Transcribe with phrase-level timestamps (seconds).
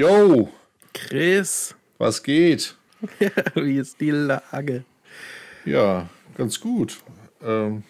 [0.00, 0.48] Yo,
[0.94, 2.74] Chris, was geht?
[3.54, 4.84] wie ist die Lage?
[5.66, 6.08] Ja,
[6.38, 7.02] ganz gut.
[7.42, 7.82] Ähm,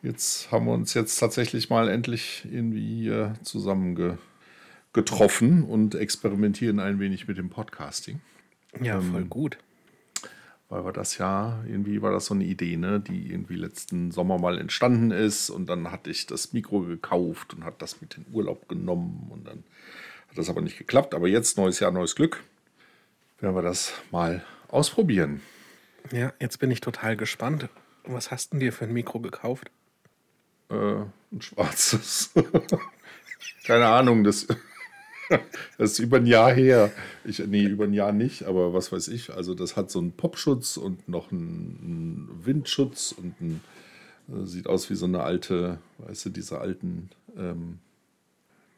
[0.00, 4.16] jetzt haben wir uns jetzt tatsächlich mal endlich irgendwie hier zusammen ge
[4.92, 8.20] getroffen und experimentieren ein wenig mit dem Podcasting.
[8.80, 9.58] Ja, voll gut.
[10.68, 14.38] Weil wir das ja, irgendwie war das so eine Idee, ne, die irgendwie letzten Sommer
[14.38, 18.24] mal entstanden ist und dann hatte ich das Mikro gekauft und hat das mit in
[18.32, 19.64] Urlaub genommen und dann
[20.34, 21.14] hat das aber nicht geklappt.
[21.14, 22.42] Aber jetzt, neues Jahr, neues Glück,
[23.38, 25.40] werden wir das mal ausprobieren.
[26.10, 27.68] Ja, jetzt bin ich total gespannt.
[28.04, 29.70] Was hast denn dir für ein Mikro gekauft?
[30.70, 32.32] Äh, ein schwarzes.
[33.64, 34.48] Keine Ahnung, das,
[35.78, 36.90] das ist über ein Jahr her.
[37.24, 39.32] Ich, nee, über ein Jahr nicht, aber was weiß ich.
[39.32, 43.60] Also das hat so einen Popschutz und noch einen, einen Windschutz und ein,
[44.28, 47.78] äh, sieht aus wie so eine alte, weißt du, diese alten, ähm,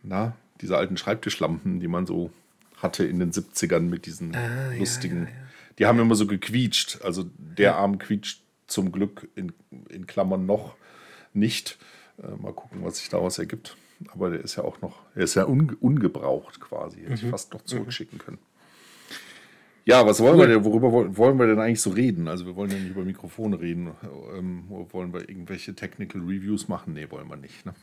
[0.02, 2.30] na, diese alten Schreibtischlampen, die man so
[2.76, 5.24] hatte in den 70ern mit diesen Ah, ja, lustigen.
[5.24, 5.36] ja, ja.
[5.78, 7.00] Die haben immer so gequietscht.
[7.02, 9.52] Also der Arm quietscht zum Glück in,
[9.90, 10.76] in Klammern noch
[11.32, 11.78] nicht.
[12.22, 13.76] Äh, mal gucken, was sich daraus ergibt.
[14.08, 17.00] Aber der ist ja auch noch, er ist ja un, ungebraucht quasi.
[17.00, 18.38] Hätte ich fast noch zurückschicken können.
[19.86, 22.26] Ja, was wollen wir denn, worüber woll- wollen wir denn eigentlich so reden?
[22.26, 23.92] Also wir wollen ja nicht über Mikrofone reden.
[24.36, 26.94] Ähm, wollen wir irgendwelche Technical Reviews machen?
[26.94, 27.64] Nee, wollen wir nicht.
[27.64, 27.74] Ne?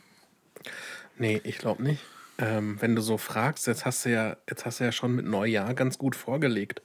[1.18, 2.04] Nee, ich glaube nicht.
[2.38, 5.26] Ähm, wenn du so fragst, jetzt hast du ja, jetzt hast du ja schon mit
[5.26, 6.82] Neujahr ganz gut vorgelegt.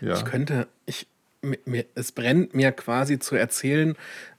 [0.00, 0.14] Ja.
[0.14, 1.06] Ich könnte, ich,
[1.40, 3.96] mir, mir, es brennt mir quasi zu erzählen,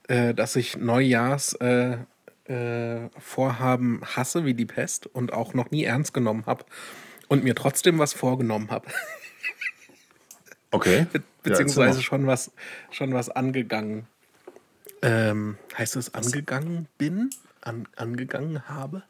[0.07, 1.97] äh, dass ich Neujahrs äh,
[2.45, 6.65] äh, hasse wie die Pest und auch noch nie ernst genommen habe
[7.27, 8.87] und mir trotzdem was vorgenommen habe.
[10.71, 11.07] Okay.
[11.11, 12.51] Be Ja, beziehungsweise erzähl schon was,
[12.91, 14.07] schon was angegangen.
[15.01, 17.29] Ähm, heißt es angegangen bin?
[17.61, 19.03] An, angegangen habe?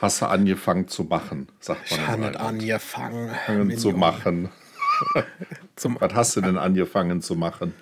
[0.00, 2.00] Hast du angefangen zu machen, sagt man.
[2.00, 3.30] Ich habe angefangen.
[3.30, 4.48] Angefangen zu machen.
[5.76, 7.74] Was hast du denn angefangen zu machen?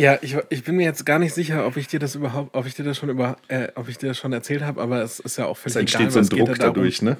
[0.00, 2.64] ja, ich, ich bin mir jetzt gar nicht sicher, ob ich dir das überhaupt, ob
[2.66, 5.20] ich dir das schon über, äh, ob ich dir das schon erzählt habe, aber es
[5.20, 7.16] ist ja auch völlig Es entsteht egal, so ein Druck ja darum, dadurch, ne?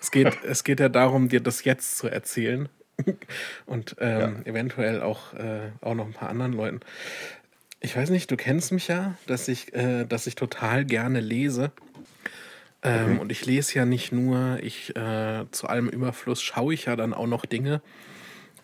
[0.00, 2.68] Es geht, es geht ja darum, dir das jetzt zu erzählen.
[3.66, 6.80] Und ähm, eventuell auch, äh, auch noch ein paar anderen Leuten.
[7.80, 11.72] Ich weiß nicht, du kennst mich ja, dass ich, äh, dass ich total gerne lese.
[12.82, 16.96] Ähm, Und ich lese ja nicht nur, ich äh, zu allem Überfluss schaue ich ja
[16.96, 17.80] dann auch noch Dinge.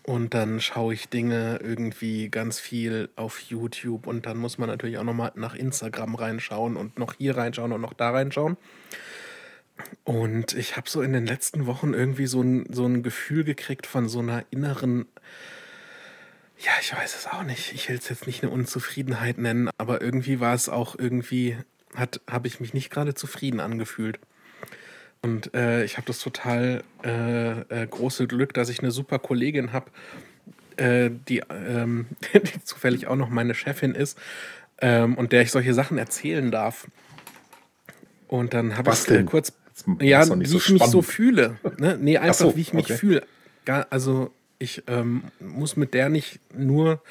[0.03, 4.97] Und dann schaue ich Dinge irgendwie ganz viel auf YouTube und dann muss man natürlich
[4.97, 8.56] auch nochmal nach Instagram reinschauen und noch hier reinschauen und noch da reinschauen.
[10.05, 13.87] Und ich habe so in den letzten Wochen irgendwie so ein, so ein Gefühl gekriegt
[13.87, 15.06] von so einer inneren,
[16.59, 20.00] ja, ich weiß es auch nicht, ich will es jetzt nicht eine Unzufriedenheit nennen, aber
[20.00, 21.56] irgendwie war es auch irgendwie,
[21.94, 24.19] hat, habe ich mich nicht gerade zufrieden angefühlt.
[25.22, 29.72] Und äh, ich habe das total äh, äh, große Glück, dass ich eine super Kollegin
[29.72, 29.91] habe,
[30.76, 34.19] äh, die, ähm, die zufällig auch noch meine Chefin ist
[34.81, 36.87] ähm, und der ich solche Sachen erzählen darf.
[38.28, 39.53] Und dann habe ich äh, kurz,
[40.00, 41.06] ja, wie nicht ich so mich so spannend.
[41.06, 41.56] fühle.
[41.78, 41.99] Ne?
[42.00, 42.97] Nee, einfach so, wie ich mich okay.
[42.97, 43.26] fühle.
[43.91, 47.03] Also ich ähm, muss mit der nicht nur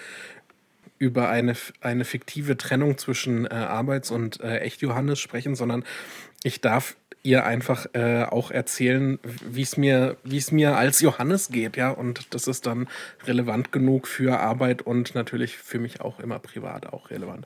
[1.00, 5.84] über eine, eine fiktive Trennung zwischen äh, Arbeits- und äh, Echt-Johannes sprechen, sondern
[6.44, 10.16] ich darf ihr einfach äh, auch erzählen, wie es mir,
[10.52, 11.90] mir als Johannes geht, ja.
[11.90, 12.88] Und das ist dann
[13.26, 17.46] relevant genug für Arbeit und natürlich für mich auch immer privat auch relevant.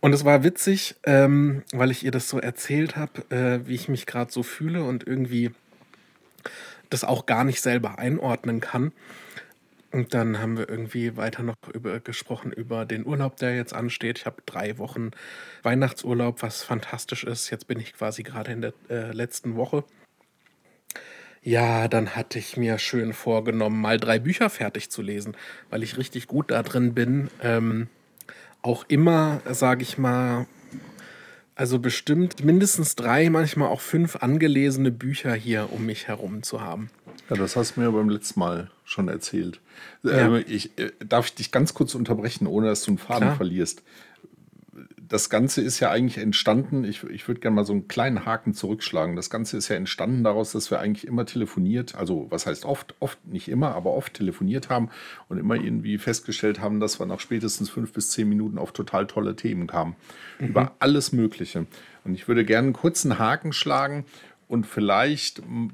[0.00, 3.88] Und es war witzig, ähm, weil ich ihr das so erzählt habe, äh, wie ich
[3.88, 5.52] mich gerade so fühle und irgendwie
[6.90, 8.92] das auch gar nicht selber einordnen kann.
[9.94, 14.18] Und dann haben wir irgendwie weiter noch über, gesprochen über den Urlaub, der jetzt ansteht.
[14.18, 15.12] Ich habe drei Wochen
[15.62, 17.48] Weihnachtsurlaub, was fantastisch ist.
[17.50, 19.84] Jetzt bin ich quasi gerade in der äh, letzten Woche.
[21.42, 25.36] Ja, dann hatte ich mir schön vorgenommen, mal drei Bücher fertig zu lesen,
[25.70, 27.30] weil ich richtig gut da drin bin.
[27.40, 27.86] Ähm,
[28.62, 30.46] auch immer, sage ich mal,
[31.56, 36.90] also bestimmt mindestens drei, manchmal auch fünf angelesene Bücher hier um mich herum zu haben.
[37.30, 39.60] Ja, das hast du mir beim letzten Mal schon erzählt.
[40.02, 40.36] Ja.
[40.36, 43.36] Äh, ich, äh, darf ich dich ganz kurz unterbrechen, ohne dass du einen Faden Klar.
[43.36, 43.82] verlierst?
[45.06, 48.54] Das Ganze ist ja eigentlich entstanden, ich, ich würde gerne mal so einen kleinen Haken
[48.54, 49.16] zurückschlagen.
[49.16, 52.94] Das Ganze ist ja entstanden daraus, dass wir eigentlich immer telefoniert, also was heißt oft,
[53.00, 54.88] oft nicht immer, aber oft telefoniert haben
[55.28, 59.06] und immer irgendwie festgestellt haben, dass wir nach spätestens fünf bis zehn Minuten auf total
[59.06, 59.96] tolle Themen kamen.
[60.38, 61.66] Über alles Mögliche.
[62.04, 64.04] Und ich würde gerne einen kurzen Haken schlagen
[64.48, 65.70] und vielleicht m,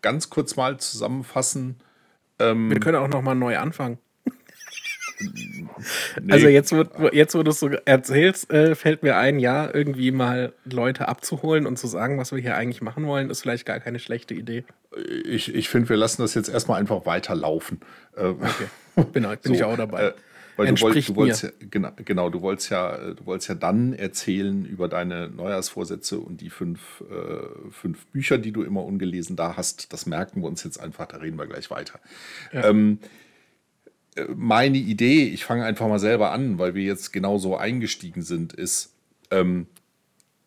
[0.00, 1.76] ganz kurz mal zusammenfassen,
[2.70, 3.98] Wir können auch noch mal neu anfangen.
[6.22, 6.32] nee.
[6.32, 10.10] Also jetzt, wo, jetzt, wo du es so erzählst, äh, fällt mir ein, ja, irgendwie
[10.10, 13.80] mal Leute abzuholen und zu sagen, was wir hier eigentlich machen wollen, ist vielleicht gar
[13.80, 14.64] keine schlechte Idee.
[15.24, 17.80] Ich, ich finde, wir lassen das jetzt erstmal einfach weiterlaufen.
[18.16, 18.66] Äh, okay.
[19.12, 20.08] Bin, bin so, ich auch dabei.
[20.08, 20.12] Äh,
[20.56, 23.94] weil du, wollt, du wolltest ja, genau, genau, du wolltest ja, du wolltest ja dann
[23.94, 29.56] erzählen über deine Neujahrsvorsätze und die fünf, äh, fünf Bücher, die du immer ungelesen da
[29.56, 29.92] hast.
[29.92, 32.00] Das merken wir uns jetzt einfach, da reden wir gleich weiter.
[32.52, 32.68] Ja.
[32.68, 33.06] Ähm, äh,
[34.34, 38.92] meine Idee, ich fange einfach mal selber an, weil wir jetzt genauso eingestiegen sind, ist,
[39.30, 39.66] ähm,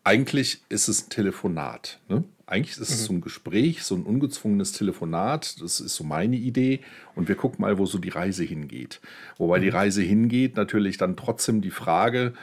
[0.04, 1.98] eigentlich ist es ein Telefonat.
[2.08, 2.22] Ne?
[2.46, 3.06] Eigentlich ist es mhm.
[3.06, 5.60] so ein Gespräch, so ein ungezwungenes Telefonat.
[5.60, 6.80] Das ist so meine Idee.
[7.16, 9.00] Und wir gucken mal, wo so die Reise hingeht.
[9.36, 9.62] Wobei mhm.
[9.62, 12.34] die Reise hingeht, natürlich dann trotzdem die Frage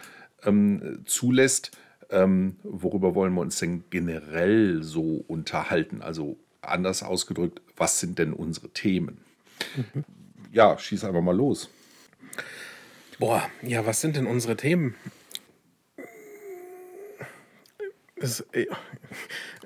[0.44, 1.72] ähm, zulässt,
[2.10, 6.02] ähm, worüber wollen wir uns denn generell so unterhalten?
[6.02, 9.20] Also anders ausgedrückt, was sind denn unsere Themen?
[9.78, 10.04] Mhm.
[10.54, 11.68] Ja, schieß einfach mal los.
[13.18, 14.96] Boah, ja, was sind denn unsere Themen?
[18.16, 18.68] Es, äh,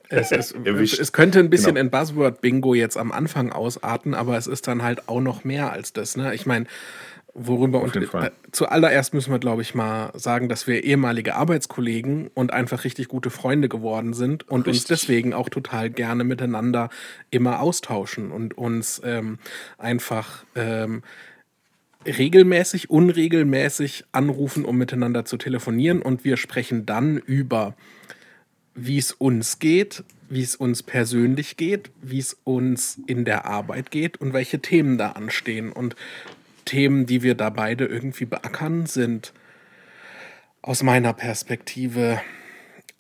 [0.08, 0.52] es, es,
[1.00, 1.82] es, könnte ein bisschen genau.
[1.82, 5.92] in Buzzword-Bingo jetzt am Anfang ausarten, aber es ist dann halt auch noch mehr als
[5.92, 6.16] das.
[6.16, 6.34] Ne?
[6.34, 6.68] Ich meine,
[7.38, 12.52] worüber und äh, zuallererst müssen wir, glaube ich, mal sagen, dass wir ehemalige Arbeitskollegen und
[12.52, 14.82] einfach richtig gute Freunde geworden sind und richtig.
[14.82, 16.90] uns deswegen auch total gerne miteinander
[17.30, 19.38] immer austauschen und uns ähm,
[19.78, 21.04] einfach ähm,
[22.06, 27.76] regelmäßig, unregelmäßig anrufen, um miteinander zu telefonieren und wir sprechen dann über
[28.74, 33.92] wie es uns geht, wie es uns persönlich geht, wie es uns in der Arbeit
[33.92, 35.72] geht und welche Themen da anstehen.
[35.72, 35.96] Und
[36.68, 39.34] Themen, die wir da beide irgendwie beackern, sind
[40.62, 42.22] aus meiner Perspektive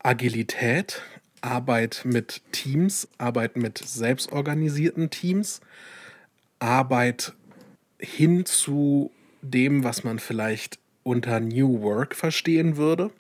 [0.01, 1.03] Agilität,
[1.41, 5.61] Arbeit mit Teams, Arbeit mit selbstorganisierten Teams,
[6.59, 7.33] Arbeit
[7.99, 9.11] hin zu
[9.41, 13.11] dem, was man vielleicht unter New Work verstehen würde.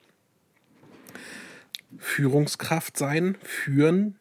[1.97, 4.17] Führungskraft sein, führen,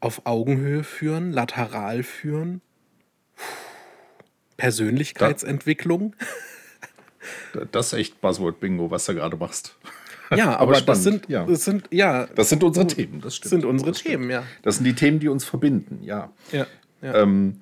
[0.00, 2.60] auf Augenhöhe führen, lateral führen,
[4.56, 6.14] Persönlichkeitsentwicklung.
[7.72, 9.76] Das ist echt Buzzword-Bingo, was du gerade machst.
[10.34, 11.44] Ja, aber, aber das sind, ja.
[11.44, 12.26] das sind, ja.
[12.34, 13.50] Das sind unsere Themen, das stimmt.
[13.50, 14.44] sind unsere das Themen, ja.
[14.62, 16.32] Das sind die Themen, die uns verbinden, ja.
[16.52, 16.66] Ja.
[17.02, 17.14] ja.
[17.14, 17.60] Ähm,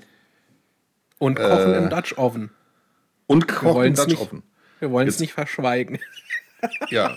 [1.18, 2.50] und Kochen äh, im Dutch Oven.
[3.26, 4.42] Und Kochen im Dutch nicht, Oven.
[4.80, 5.98] Wir wollen es nicht verschweigen.
[6.88, 7.16] Ja.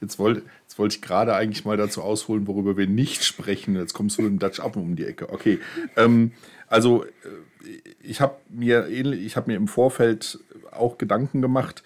[0.00, 0.42] Jetzt wollte
[0.78, 3.76] wollte ich gerade eigentlich mal dazu ausholen, worüber wir nicht sprechen.
[3.76, 5.30] Jetzt kommst du mit dem Dutch Oven um die Ecke.
[5.30, 5.58] Okay.
[5.96, 6.32] Ähm,
[6.66, 7.08] also, äh,
[8.02, 8.88] ich habe mir,
[9.34, 10.38] hab mir im Vorfeld
[10.70, 11.82] auch Gedanken gemacht.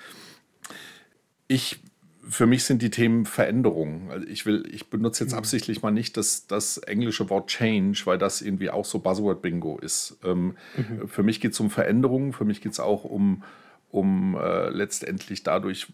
[1.49, 1.81] Ich
[2.29, 4.11] für mich sind die Themen Veränderungen.
[4.11, 5.39] Also ich will, ich benutze jetzt mhm.
[5.39, 10.17] absichtlich mal nicht das, das englische Wort Change, weil das irgendwie auch so Buzzword-Bingo ist.
[10.25, 11.09] Ähm, mhm.
[11.09, 13.43] Für mich geht es um Veränderungen, für mich geht es auch um,
[13.91, 15.89] um äh, letztendlich dadurch,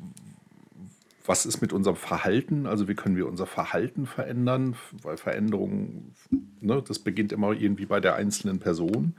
[1.29, 2.67] was ist mit unserem Verhalten?
[2.67, 4.77] Also wie können wir unser Verhalten verändern?
[5.03, 6.15] Weil Veränderung,
[6.61, 9.15] ne, das beginnt immer irgendwie bei der einzelnen Person.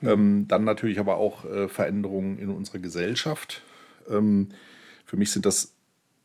[0.00, 0.08] Mhm.
[0.08, 3.62] Ähm, dann natürlich aber auch äh, Veränderungen in unserer Gesellschaft.
[4.08, 4.50] Ähm,
[5.04, 5.74] für mich sind das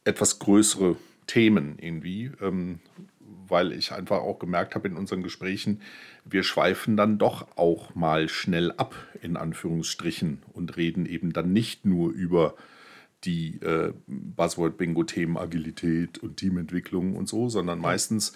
[0.04, 0.96] etwas größere
[1.26, 2.80] Themen irgendwie, ähm,
[3.48, 5.82] weil ich einfach auch gemerkt habe in unseren Gesprächen,
[6.24, 8.94] wir schweifen dann doch auch mal schnell ab,
[9.24, 12.54] in Anführungsstrichen, und reden eben dann nicht nur über
[13.26, 18.32] die äh, Buzzword-Bingo-Themen Agilität und Teamentwicklung und so, sondern meistens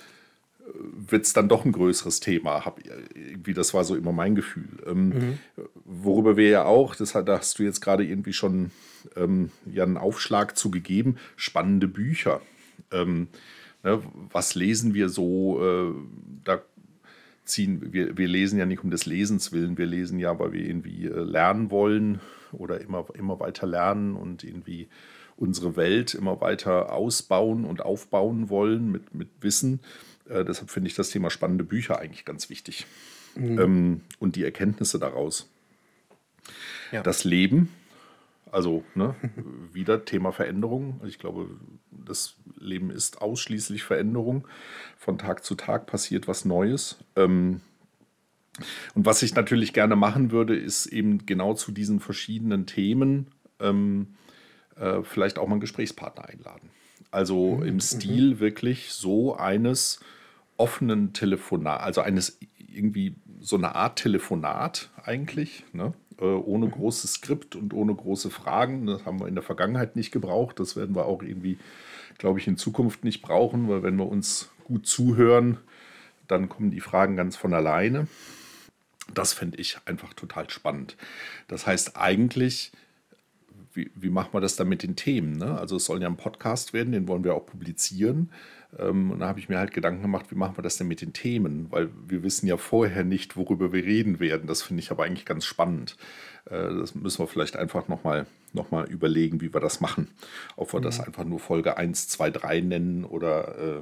[0.60, 2.66] äh, wird es dann doch ein größeres Thema.
[2.66, 2.80] Hab,
[3.16, 4.70] irgendwie, das war so immer mein Gefühl.
[4.86, 5.40] Ähm, mhm.
[5.86, 8.72] Worüber wir ja auch, das da hast du jetzt gerade irgendwie schon
[9.16, 12.42] ähm, ja einen Aufschlag zu gegeben, spannende Bücher.
[12.92, 13.28] Ähm,
[13.84, 15.62] ne, was lesen wir so?
[15.64, 15.94] Äh,
[16.44, 16.62] da
[17.46, 20.62] ziehen wir, wir lesen ja nicht um des Lesens willen, wir lesen ja, weil wir
[20.62, 22.20] irgendwie äh, lernen wollen
[22.54, 24.88] oder immer, immer weiter lernen und irgendwie
[25.38, 29.80] unsere Welt immer weiter ausbauen und aufbauen wollen mit, mit Wissen.
[30.28, 32.86] Äh, deshalb finde ich das Thema spannende Bücher eigentlich ganz wichtig.
[33.36, 33.60] Mhm.
[33.60, 35.50] Ähm, und die Erkenntnisse daraus.
[36.92, 37.04] Ja.
[37.04, 37.70] Das Leben,
[38.52, 39.16] also ne,
[39.74, 41.00] wieder Thema Veränderung.
[41.06, 41.50] Ich glaube,
[41.92, 44.48] das Leben ist ausschließlich Veränderung.
[44.98, 46.98] Von Tag zu Tag passiert was Neues.
[47.16, 47.62] Ähm,
[48.96, 53.28] und was ich natürlich gerne machen würde, ist eben genau zu diesen verschiedenen Themen
[53.60, 54.16] ähm,
[54.76, 56.70] äh, vielleicht auch mal einen Gesprächspartner einladen.
[57.12, 57.64] Also mhm.
[57.64, 57.80] im mhm.
[57.82, 58.40] Stil mhm.
[58.40, 60.00] wirklich so eines
[60.58, 65.94] offenen Telefonat, also eines irgendwie so eine Art Telefonat eigentlich, ne?
[66.20, 66.72] äh, ohne mhm.
[66.72, 68.86] großes Skript und ohne große Fragen.
[68.86, 70.60] Das haben wir in der Vergangenheit nicht gebraucht.
[70.60, 71.58] Das werden wir auch irgendwie,
[72.18, 75.58] glaube ich, in Zukunft nicht brauchen, weil wenn wir uns gut zuhören,
[76.28, 78.08] dann kommen die Fragen ganz von alleine.
[79.14, 80.96] Das fände ich einfach total spannend.
[81.48, 82.72] Das heißt eigentlich,
[83.74, 85.38] wie, wie machen wir das dann mit den Themen?
[85.38, 85.58] Ne?
[85.58, 88.32] Also es soll ja ein Podcast werden, den wollen wir auch publizieren.
[88.78, 91.02] Ähm, und da habe ich mir halt Gedanken gemacht, wie machen wir das denn mit
[91.02, 91.68] den Themen?
[91.70, 94.48] Weil wir wissen ja vorher nicht, worüber wir reden werden.
[94.48, 95.98] Das finde ich aber eigentlich ganz spannend.
[96.46, 100.08] Äh, das müssen wir vielleicht einfach nochmal noch mal überlegen, wie wir das machen.
[100.56, 100.84] Ob wir mhm.
[100.84, 103.82] das einfach nur Folge 1, 2, 3 nennen oder äh,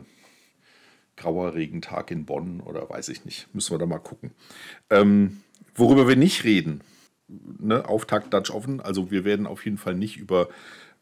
[1.17, 3.53] grauer Regentag in Bonn oder weiß ich nicht.
[3.53, 4.31] Müssen wir da mal gucken.
[4.89, 5.41] Ähm,
[5.75, 6.81] worüber wir nicht reden,
[7.27, 8.79] ne, Auftakt Dutch Oven.
[8.79, 10.47] Also wir werden auf jeden Fall nicht über,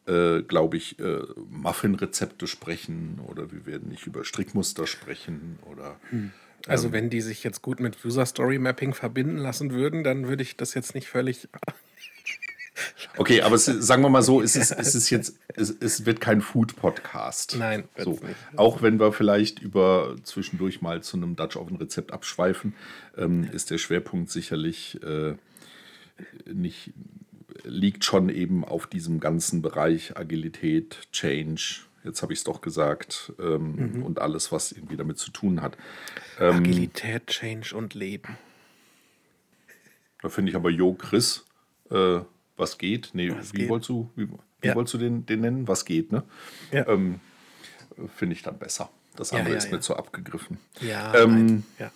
[0.06, 1.20] äh, glaube ich, äh,
[1.50, 6.00] Muffin-Rezepte sprechen oder wir werden nicht über Strickmuster sprechen oder.
[6.10, 6.32] Hm.
[6.66, 10.26] Also ähm, wenn die sich jetzt gut mit User Story Mapping verbinden lassen würden, dann
[10.26, 11.48] würde ich das jetzt nicht völlig
[13.16, 16.20] Okay, aber es, sagen wir mal so, es ist, es ist jetzt, es, es wird
[16.20, 17.56] kein Food-Podcast.
[17.58, 18.10] Nein, so.
[18.10, 18.22] nicht.
[18.56, 22.74] Auch wenn wir vielleicht über zwischendurch mal zu einem Dutch Oven Rezept abschweifen,
[23.16, 25.34] ähm, ist der Schwerpunkt sicherlich äh,
[26.52, 26.92] nicht,
[27.64, 33.32] liegt schon eben auf diesem ganzen Bereich Agilität, Change, jetzt habe ich es doch gesagt,
[33.38, 34.02] ähm, mhm.
[34.02, 35.76] und alles, was irgendwie damit zu tun hat.
[36.38, 38.38] Ähm, Agilität, Change und Leben.
[40.22, 41.44] Da finde ich aber Jo Chris,
[41.90, 42.20] äh,
[42.56, 43.10] was geht?
[43.12, 43.68] Nee, was wie geht?
[43.68, 44.28] wolltest du, wie,
[44.60, 44.74] wie ja.
[44.74, 45.68] wolltest du den, den nennen?
[45.68, 46.22] Was geht, ne?
[46.72, 46.86] Ja.
[46.88, 47.20] Ähm,
[48.16, 48.90] finde ich dann besser.
[49.14, 50.58] Das andere ja, ist mir zu abgegriffen.
[50.80, 51.90] Ja, ähm, ja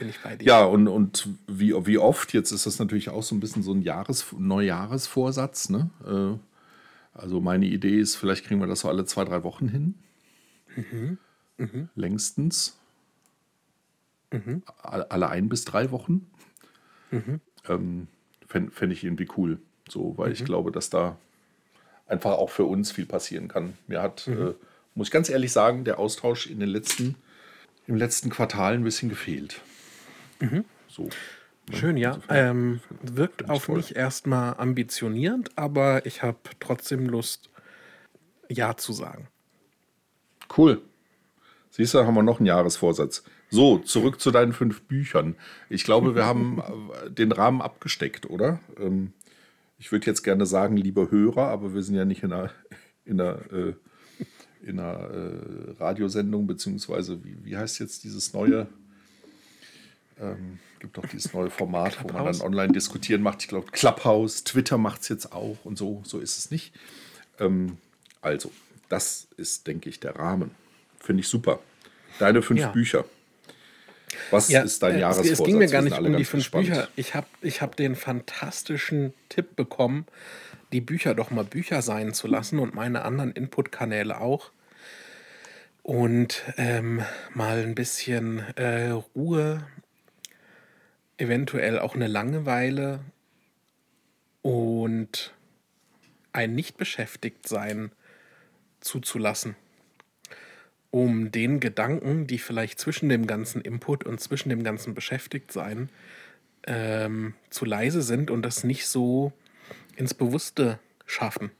[0.00, 0.46] bin ich bei dir.
[0.46, 3.72] Ja, und, und wie, wie oft, jetzt ist das natürlich auch so ein bisschen so
[3.72, 5.68] ein Jahres, Neujahresvorsatz.
[5.68, 5.90] Ne?
[6.04, 6.38] Äh,
[7.16, 9.94] also meine Idee ist, vielleicht kriegen wir das so alle zwei, drei Wochen hin.
[10.74, 11.18] Mhm.
[11.58, 11.88] Mhm.
[11.94, 12.78] Längstens.
[14.32, 14.62] Mhm.
[14.82, 16.30] Alle ein bis drei Wochen.
[17.10, 17.40] Mhm.
[17.68, 18.08] Ähm,
[18.50, 19.58] Fände fänd ich irgendwie cool.
[19.88, 20.46] So, weil ich mhm.
[20.46, 21.16] glaube, dass da
[22.06, 23.74] einfach auch für uns viel passieren kann.
[23.86, 24.48] Mir hat, mhm.
[24.48, 24.54] äh,
[24.94, 27.14] muss ich ganz ehrlich sagen, der Austausch in den letzten,
[27.86, 29.60] im letzten Quartal ein bisschen gefehlt.
[30.40, 30.64] Mhm.
[30.88, 31.04] So.
[31.04, 31.76] Ne?
[31.76, 32.18] Schön, ja.
[32.28, 33.76] Ähm, wirkt auf toll.
[33.76, 37.50] mich erstmal ambitionierend, aber ich habe trotzdem Lust,
[38.48, 39.28] Ja zu sagen.
[40.56, 40.82] Cool.
[41.70, 43.22] Siehst du, haben wir noch einen Jahresvorsatz.
[43.50, 45.34] So, zurück zu deinen fünf Büchern.
[45.68, 48.60] Ich glaube, wir haben äh, den Rahmen abgesteckt, oder?
[48.78, 49.12] Ähm,
[49.78, 52.50] ich würde jetzt gerne sagen, lieber Hörer, aber wir sind ja nicht in einer,
[53.04, 53.74] in einer, äh,
[54.62, 58.68] in einer äh, Radiosendung, beziehungsweise wie, wie heißt jetzt dieses neue?
[60.20, 63.42] Ähm, gibt auch dieses neue Format, wo man dann online diskutieren macht.
[63.42, 66.02] Ich glaube, Clubhouse, Twitter macht es jetzt auch und so.
[66.04, 66.74] So ist es nicht.
[67.38, 67.78] Ähm,
[68.20, 68.52] also,
[68.88, 70.50] das ist, denke ich, der Rahmen.
[70.98, 71.60] Finde ich super.
[72.18, 72.68] Deine fünf ja.
[72.68, 73.04] Bücher.
[74.30, 75.40] Was ja, ist dein äh, Jahresvorsatz?
[75.40, 76.68] Es ging mir gar nicht um die fünf gespannt.
[76.68, 76.88] Bücher.
[76.96, 80.06] Ich habe ich hab den fantastischen Tipp bekommen,
[80.72, 84.50] die Bücher doch mal Bücher sein zu lassen und meine anderen Input-Kanäle auch.
[85.82, 87.02] Und ähm,
[87.34, 89.66] mal ein bisschen äh, Ruhe
[91.16, 93.00] eventuell auch eine Langeweile
[94.42, 95.34] und
[96.32, 97.92] ein Nicht-Beschäftigt-Sein
[98.80, 99.56] zuzulassen,
[100.90, 105.88] um den Gedanken, die vielleicht zwischen dem ganzen Input und zwischen dem ganzen Beschäftigtsein
[106.66, 109.32] ähm, zu leise sind und das nicht so
[109.96, 111.50] ins Bewusste schaffen.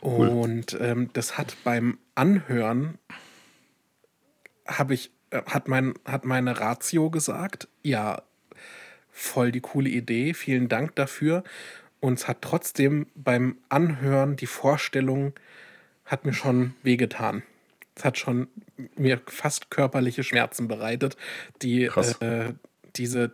[0.00, 0.28] Cool.
[0.28, 2.98] Und ähm, das hat beim Anhören,
[4.66, 8.22] habe ich äh, hat, mein, hat meine Ratio gesagt, ja,
[9.10, 11.44] voll die coole Idee, vielen Dank dafür.
[12.00, 15.34] Und es hat trotzdem beim Anhören die Vorstellung,
[16.04, 17.42] hat mir schon wehgetan.
[17.94, 18.48] Es hat schon
[18.96, 21.16] mir fast körperliche Schmerzen bereitet,
[21.60, 22.54] die äh,
[22.96, 23.32] diese,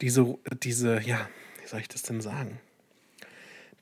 [0.00, 1.28] diese, diese, ja,
[1.62, 2.60] wie soll ich das denn sagen?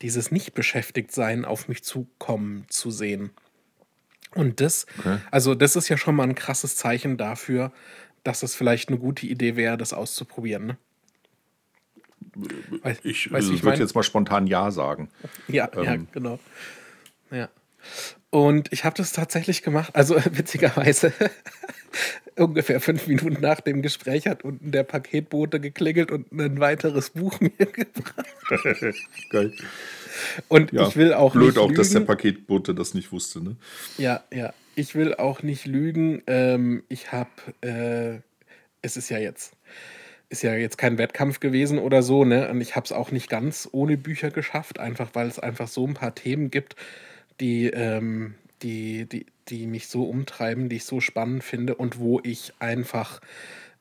[0.03, 3.31] Dieses Nicht-Beschäftigt-Sein auf mich zukommen zu sehen.
[4.35, 5.19] Und das, okay.
[5.31, 7.73] also das ist ja schon mal ein krasses Zeichen dafür,
[8.25, 10.67] dass es vielleicht eine gute Idee wäre, das auszuprobieren.
[10.67, 10.79] Ne?
[12.83, 15.11] Weiß, ich, weiß, ich würde jetzt mal spontan Ja sagen.
[15.49, 15.85] Ja, ähm.
[15.85, 16.39] ja genau.
[17.31, 17.49] Ja.
[18.33, 19.95] Und ich habe das tatsächlich gemacht.
[19.95, 21.12] Also witzigerweise,
[22.37, 27.39] ungefähr fünf Minuten nach dem Gespräch hat unten der Paketbote geklingelt und ein weiteres Buch
[27.41, 28.27] mir gebracht.
[29.31, 29.53] Geil.
[30.49, 31.77] Und ja, ich will auch blöd nicht auch, lügen.
[31.77, 33.57] dass der Paketbote das nicht wusste, ne?
[33.99, 34.55] Ja, ja.
[34.75, 36.23] Ich will auch nicht lügen.
[36.27, 38.21] Ähm, ich habe, äh,
[38.81, 39.53] es ist ja jetzt,
[40.31, 42.49] ist ja jetzt kein Wettkampf gewesen oder so, ne?
[42.49, 45.87] Und ich habe es auch nicht ganz ohne Bücher geschafft, einfach weil es einfach so
[45.87, 46.77] ein paar Themen gibt,
[47.42, 52.20] die, ähm, die, die, die mich so umtreiben, die ich so spannend finde und wo
[52.22, 53.20] ich einfach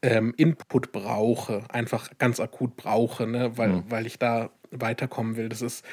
[0.02, 3.58] ähm, Input brauche, einfach ganz akut brauche, ne?
[3.58, 3.84] weil, mhm.
[3.88, 5.48] weil ich da weiterkommen will.
[5.48, 5.86] Das ist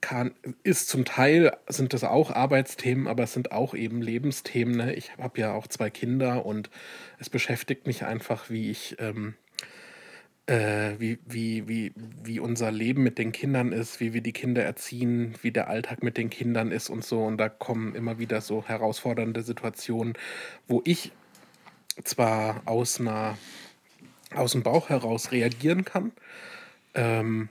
[0.00, 4.76] kann, ist zum Teil, sind das auch Arbeitsthemen, aber es sind auch eben Lebensthemen.
[4.76, 4.94] Ne?
[4.94, 6.70] Ich habe ja auch zwei Kinder und
[7.18, 9.34] es beschäftigt mich einfach, wie ich, ähm,
[10.46, 14.62] äh, wie, wie, wie, wie unser Leben mit den Kindern ist, wie wir die Kinder
[14.62, 17.22] erziehen, wie der Alltag mit den Kindern ist und so.
[17.24, 20.14] Und da kommen immer wieder so herausfordernde Situationen,
[20.68, 21.12] wo ich
[22.04, 23.36] zwar aus einer
[24.34, 26.12] aus dem Bauch heraus reagieren kann,
[26.94, 27.48] ähm,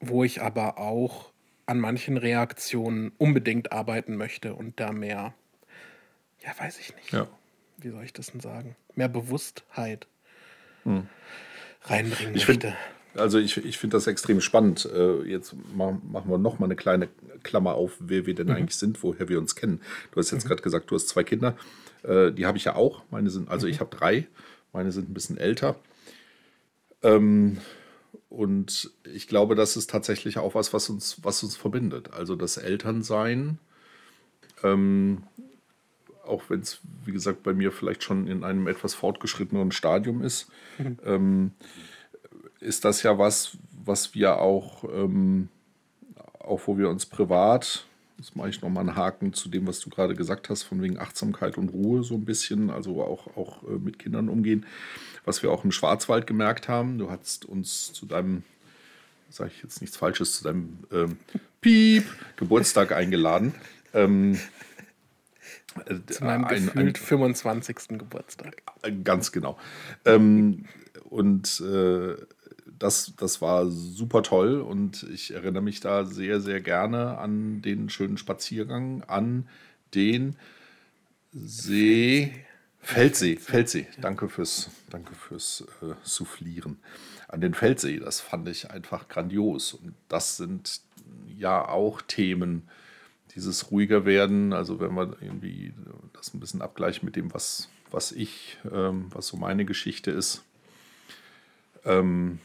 [0.00, 1.32] wo ich aber auch
[1.64, 5.32] an manchen Reaktionen unbedingt arbeiten möchte und da mehr,
[6.44, 7.12] ja, weiß ich nicht.
[7.12, 7.26] Ja.
[7.78, 8.76] Wie soll ich das denn sagen?
[8.94, 10.06] Mehr Bewusstheit
[10.82, 11.08] hm.
[11.84, 12.74] Reinbringen ich möchte.
[13.14, 14.88] also ich, ich finde das extrem spannend.
[14.92, 17.08] Äh, jetzt machen wir noch mal eine kleine
[17.42, 18.54] Klammer auf, wer wir denn mhm.
[18.54, 19.80] eigentlich sind, woher wir uns kennen.
[20.12, 20.48] Du hast jetzt mhm.
[20.48, 21.56] gerade gesagt, du hast zwei Kinder.
[22.02, 23.02] Äh, die habe ich ja auch.
[23.10, 23.72] Meine sind, also mhm.
[23.72, 24.26] ich habe drei.
[24.72, 25.76] Meine sind ein bisschen älter.
[27.02, 27.58] Ähm,
[28.28, 32.12] und ich glaube, das ist tatsächlich auch was, was uns, was uns verbindet.
[32.12, 33.58] Also das Elternsein,
[34.64, 35.22] ähm,
[36.26, 40.48] auch wenn es, wie gesagt, bei mir vielleicht schon in einem etwas fortgeschritteneren Stadium ist,
[40.78, 40.98] mhm.
[41.04, 41.50] ähm,
[42.60, 45.48] ist das ja was, was wir auch, ähm,
[46.38, 49.90] auch wo wir uns privat, das mache ich nochmal einen Haken zu dem, was du
[49.90, 53.78] gerade gesagt hast, von wegen Achtsamkeit und Ruhe so ein bisschen, also auch, auch äh,
[53.78, 54.64] mit Kindern umgehen
[55.24, 56.98] was wir auch im Schwarzwald gemerkt haben.
[56.98, 58.42] Du hast uns zu deinem,
[59.30, 61.18] sage ich jetzt nichts Falsches, zu deinem ähm,
[61.60, 62.04] Piep
[62.36, 63.54] Geburtstag eingeladen.
[63.92, 64.73] Ähm, äh,
[66.06, 67.76] zu meinem ein, gefühlt ein, 25.
[67.98, 68.62] Geburtstag.
[68.82, 69.58] Äh, ganz genau.
[70.04, 70.66] Ähm,
[71.08, 72.16] und äh,
[72.78, 77.88] das, das war super toll und ich erinnere mich da sehr, sehr gerne an den
[77.88, 79.48] schönen Spaziergang, an
[79.94, 80.36] den
[81.32, 82.32] See.
[82.80, 83.86] Feldsee, Feldsee.
[84.00, 86.78] Danke fürs, danke fürs äh, Soufflieren.
[87.28, 89.72] An den Feldsee, das fand ich einfach grandios.
[89.72, 90.82] Und das sind
[91.26, 92.68] ja auch Themen,
[93.34, 94.52] dieses ruhiger werden.
[94.52, 95.72] Also wenn wir irgendwie
[96.12, 100.44] das ein bisschen abgleichen mit dem, was, was ich, ähm, was so meine Geschichte ist.
[101.84, 102.38] Ähm,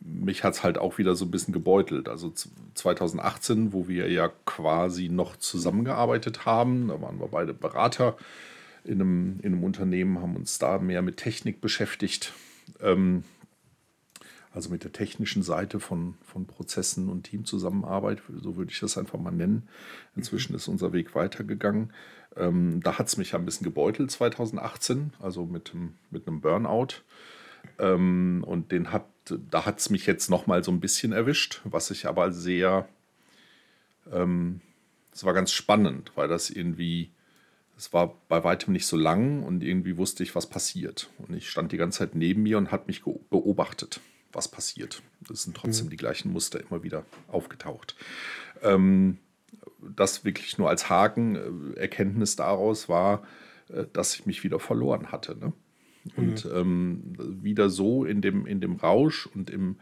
[0.00, 2.08] mich hat es halt auch wieder so ein bisschen gebeutelt.
[2.08, 2.32] Also
[2.74, 8.16] 2018, wo wir ja quasi noch zusammengearbeitet haben, da waren wir beide Berater
[8.84, 12.32] in einem, in einem Unternehmen, haben uns da mehr mit Technik beschäftigt.
[12.80, 13.24] Ähm,
[14.56, 19.18] also mit der technischen Seite von, von Prozessen und Teamzusammenarbeit, so würde ich das einfach
[19.18, 19.68] mal nennen.
[20.16, 21.92] Inzwischen ist unser Weg weitergegangen.
[22.36, 25.72] Ähm, da hat es mich ein bisschen gebeutelt 2018, also mit,
[26.10, 27.02] mit einem Burnout.
[27.78, 29.04] Ähm, und den hat,
[29.50, 32.88] da hat es mich jetzt nochmal so ein bisschen erwischt, was ich aber sehr,
[34.10, 34.62] ähm,
[35.10, 37.10] das war ganz spannend, weil das irgendwie
[37.76, 41.10] es war bei weitem nicht so lang und irgendwie wusste ich, was passiert.
[41.18, 44.00] Und ich stand die ganze Zeit neben mir und hat mich beobachtet,
[44.36, 45.02] was passiert.
[45.32, 45.90] Es sind trotzdem mhm.
[45.90, 47.96] die gleichen Muster immer wieder aufgetaucht.
[48.62, 49.18] Ähm,
[49.80, 53.26] das wirklich nur als Haken, äh, Erkenntnis daraus war,
[53.68, 55.36] äh, dass ich mich wieder verloren hatte.
[55.36, 55.52] Ne?
[56.16, 56.50] Und mhm.
[56.54, 59.76] ähm, wieder so in dem, in dem Rausch und im,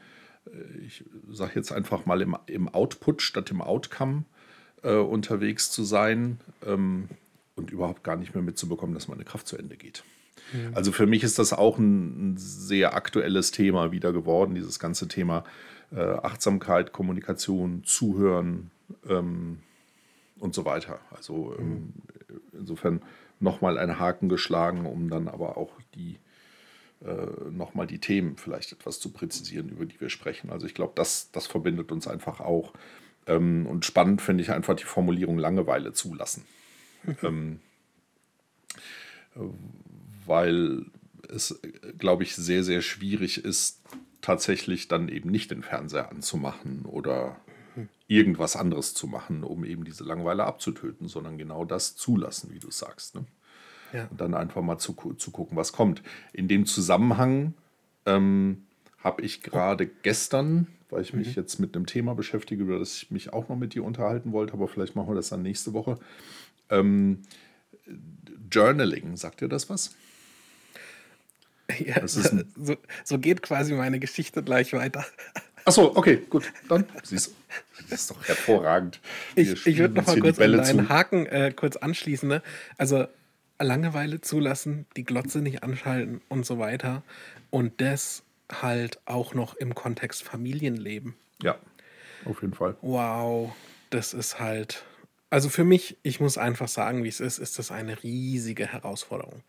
[0.46, 4.24] äh, ich sage jetzt einfach mal im, im Output statt im Outcome
[4.82, 6.40] äh, unterwegs zu sein.
[6.64, 7.08] Ähm,
[7.56, 10.02] und überhaupt gar nicht mehr mitzubekommen, dass meine Kraft zu Ende geht.
[10.52, 10.74] Mhm.
[10.74, 15.08] Also für mich ist das auch ein, ein, sehr aktuelles Thema wieder geworden, dieses ganze
[15.08, 15.44] Thema
[15.94, 18.70] äh, Achtsamkeit, Kommunikation, Zuhören
[19.08, 19.58] ähm,
[20.38, 21.00] und so weiter.
[21.10, 21.92] Also ähm, mhm.
[22.52, 23.02] insofern
[23.40, 26.18] nochmal einen Haken geschlagen, um dann aber auch die
[27.04, 30.50] äh, nochmal die Themen vielleicht etwas zu präzisieren, über die wir sprechen.
[30.50, 32.72] Also ich glaube, das, das verbindet uns einfach auch.
[33.26, 36.44] Ähm, und spannend finde ich einfach die Formulierung Langeweile zulassen
[37.22, 37.60] ähm,
[40.26, 40.86] weil
[41.28, 41.60] es,
[41.98, 43.82] glaube ich, sehr, sehr schwierig ist,
[44.20, 47.36] tatsächlich dann eben nicht den Fernseher anzumachen oder
[48.06, 52.70] irgendwas anderes zu machen, um eben diese Langeweile abzutöten, sondern genau das zulassen, wie du
[52.70, 53.14] sagst.
[53.14, 53.24] Ne?
[53.92, 54.06] Ja.
[54.10, 56.02] Und dann einfach mal zu, zu gucken, was kommt.
[56.32, 57.54] In dem Zusammenhang
[58.06, 58.64] ähm,
[58.98, 61.34] habe ich gerade gestern, weil ich mich mhm.
[61.34, 64.52] jetzt mit einem Thema beschäftige, über das ich mich auch noch mit dir unterhalten wollte,
[64.52, 65.98] aber vielleicht machen wir das dann nächste Woche,
[66.70, 67.22] ähm,
[68.50, 69.94] Journaling, sagt dir das was?
[71.78, 72.20] Ja, so,
[73.04, 75.04] so, geht quasi meine Geschichte gleich weiter.
[75.64, 76.52] Achso, okay, gut.
[76.68, 77.32] Dann siehst du.
[77.88, 79.00] Das ist doch hervorragend.
[79.34, 82.28] ich, ich würde noch mal kurz an deinen Haken äh, kurz anschließen.
[82.28, 82.42] Ne?
[82.76, 83.06] Also
[83.58, 87.02] Langeweile zulassen, die Glotze nicht anschalten und so weiter.
[87.50, 88.22] Und das
[88.52, 91.14] halt auch noch im Kontext Familienleben.
[91.42, 91.56] Ja,
[92.26, 92.76] auf jeden Fall.
[92.82, 93.54] Wow,
[93.90, 94.84] das ist halt
[95.34, 99.42] also für mich, ich muss einfach sagen, wie es ist, ist das eine riesige Herausforderung.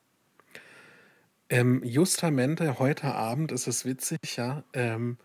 [1.50, 4.64] Ähm, justamente heute Abend ist es witzig, ja.
[4.74, 5.18] Ähm,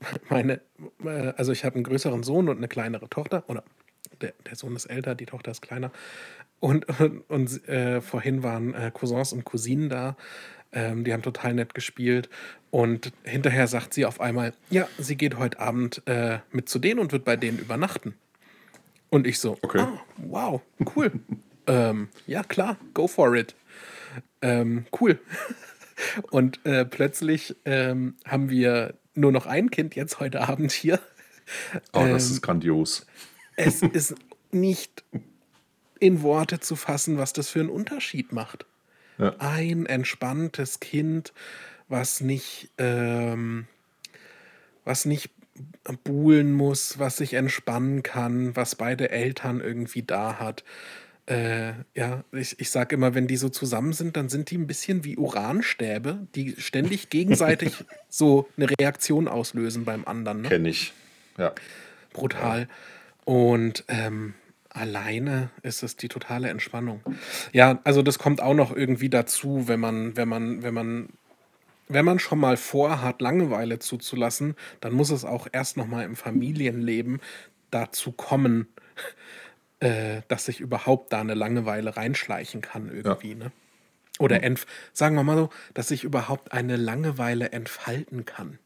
[0.28, 0.60] meine,
[1.04, 3.62] äh, also ich habe einen größeren Sohn und eine kleinere Tochter, oder
[4.20, 5.92] der, der Sohn ist älter, die Tochter ist kleiner.
[6.58, 10.16] Und, und, und äh, vorhin waren äh, Cousins und Cousinen da.
[10.72, 12.28] Ähm, die haben total nett gespielt.
[12.70, 17.00] Und hinterher sagt sie auf einmal, ja, sie geht heute Abend äh, mit zu denen
[17.00, 18.14] und wird bei denen übernachten.
[19.08, 19.80] Und ich so, Okay.
[19.80, 20.60] ah, wow,
[20.94, 21.10] cool.
[21.66, 23.54] ähm, ja, klar, go for it.
[24.42, 25.20] Ähm, cool.
[26.30, 30.98] Und äh, plötzlich ähm, haben wir nur noch ein Kind jetzt heute Abend hier.
[31.92, 33.06] Oh, das Ähm, ist grandios.
[33.56, 34.14] Es ist
[34.50, 35.04] nicht
[35.98, 38.66] in Worte zu fassen, was das für einen Unterschied macht.
[39.18, 39.34] Ja.
[39.38, 41.34] Ein entspanntes Kind,
[41.88, 43.66] was nicht, ähm,
[44.84, 45.30] was nicht
[46.04, 50.64] buhlen muss, was sich entspannen kann, was beide Eltern irgendwie da hat.
[51.30, 54.66] Äh, ja, ich, ich sage immer, wenn die so zusammen sind, dann sind die ein
[54.66, 60.42] bisschen wie Uranstäbe, die ständig gegenseitig so eine Reaktion auslösen beim anderen.
[60.42, 60.48] Ne?
[60.48, 60.92] Kenne ich.
[61.38, 61.52] Ja.
[62.12, 62.68] brutal.
[63.24, 64.34] Und ähm,
[64.70, 67.00] alleine ist es die totale Entspannung.
[67.52, 71.08] Ja, also das kommt auch noch irgendwie dazu, wenn man, wenn man, wenn man,
[71.86, 76.16] wenn man schon mal vorhat, Langeweile zuzulassen, dann muss es auch erst noch mal im
[76.16, 77.20] Familienleben
[77.70, 78.66] dazu kommen,
[79.80, 83.50] äh, dass sich überhaupt da eine Langeweile reinschleichen kann irgendwie, ne?
[84.18, 88.58] Oder entf sagen wir mal so, dass sich überhaupt eine Langeweile entfalten kann.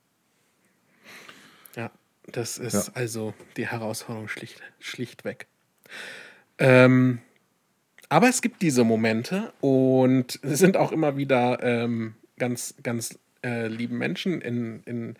[1.77, 1.91] Ja,
[2.27, 2.93] das ist Ja.
[2.95, 5.47] also die Herausforderung schlicht, schlichtweg.
[6.59, 7.21] Ähm,
[8.09, 13.69] aber es gibt diese Momente und es sind auch immer wieder ähm, ganz, ganz äh,
[13.69, 15.17] lieben Menschen in, in,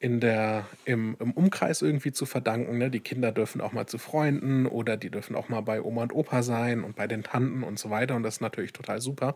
[0.00, 2.78] in der, im, im Umkreis irgendwie zu verdanken.
[2.78, 2.90] Ne?
[2.90, 6.14] Die Kinder dürfen auch mal zu Freunden oder die dürfen auch mal bei Oma und
[6.14, 8.14] Opa sein und bei den Tanten und so weiter.
[8.14, 9.34] Und das ist natürlich total super.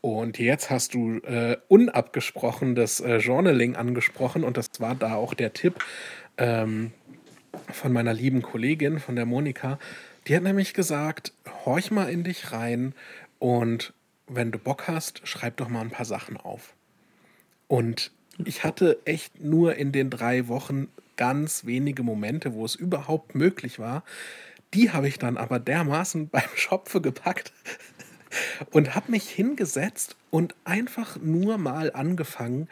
[0.00, 5.34] Und jetzt hast du äh, unabgesprochen das äh, Journaling angesprochen und das war da auch
[5.34, 5.84] der Tipp
[6.38, 6.92] ähm,
[7.72, 9.78] von meiner lieben Kollegin, von der Monika.
[10.28, 11.32] Die hat nämlich gesagt,
[11.64, 12.94] horch mal in dich rein
[13.40, 13.92] und
[14.26, 16.74] wenn du Bock hast, schreib doch mal ein paar Sachen auf.
[17.66, 18.12] Und
[18.44, 23.78] ich hatte echt nur in den drei Wochen ganz wenige Momente, wo es überhaupt möglich
[23.78, 24.04] war.
[24.72, 27.52] Die habe ich dann aber dermaßen beim Schopfe gepackt
[28.70, 32.68] und habe mich hingesetzt und einfach nur mal angefangen,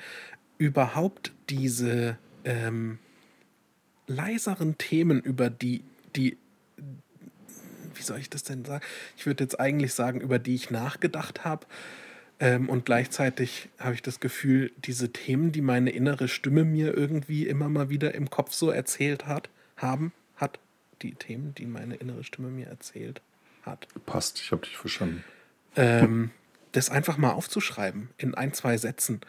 [0.58, 2.98] überhaupt diese ähm,
[4.06, 5.82] leiseren Themen, über die,
[6.16, 6.36] die,
[7.94, 8.84] wie soll ich das denn sagen?
[9.16, 11.66] Ich würde jetzt eigentlich sagen, über die ich nachgedacht habe.
[12.42, 17.46] Ähm, und gleichzeitig habe ich das Gefühl, diese Themen, die meine innere Stimme mir irgendwie
[17.46, 20.58] immer mal wieder im Kopf so erzählt hat, haben, hat,
[21.02, 23.22] die Themen, die meine innere Stimme mir erzählt
[23.62, 25.22] hat, Passt, ich habe dich verstanden.
[25.76, 26.30] ähm,
[26.72, 29.20] das einfach mal aufzuschreiben in ein, zwei Sätzen,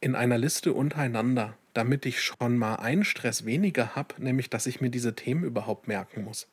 [0.00, 4.80] in einer Liste untereinander, damit ich schon mal einen Stress weniger habe, nämlich dass ich
[4.80, 6.48] mir diese Themen überhaupt merken muss.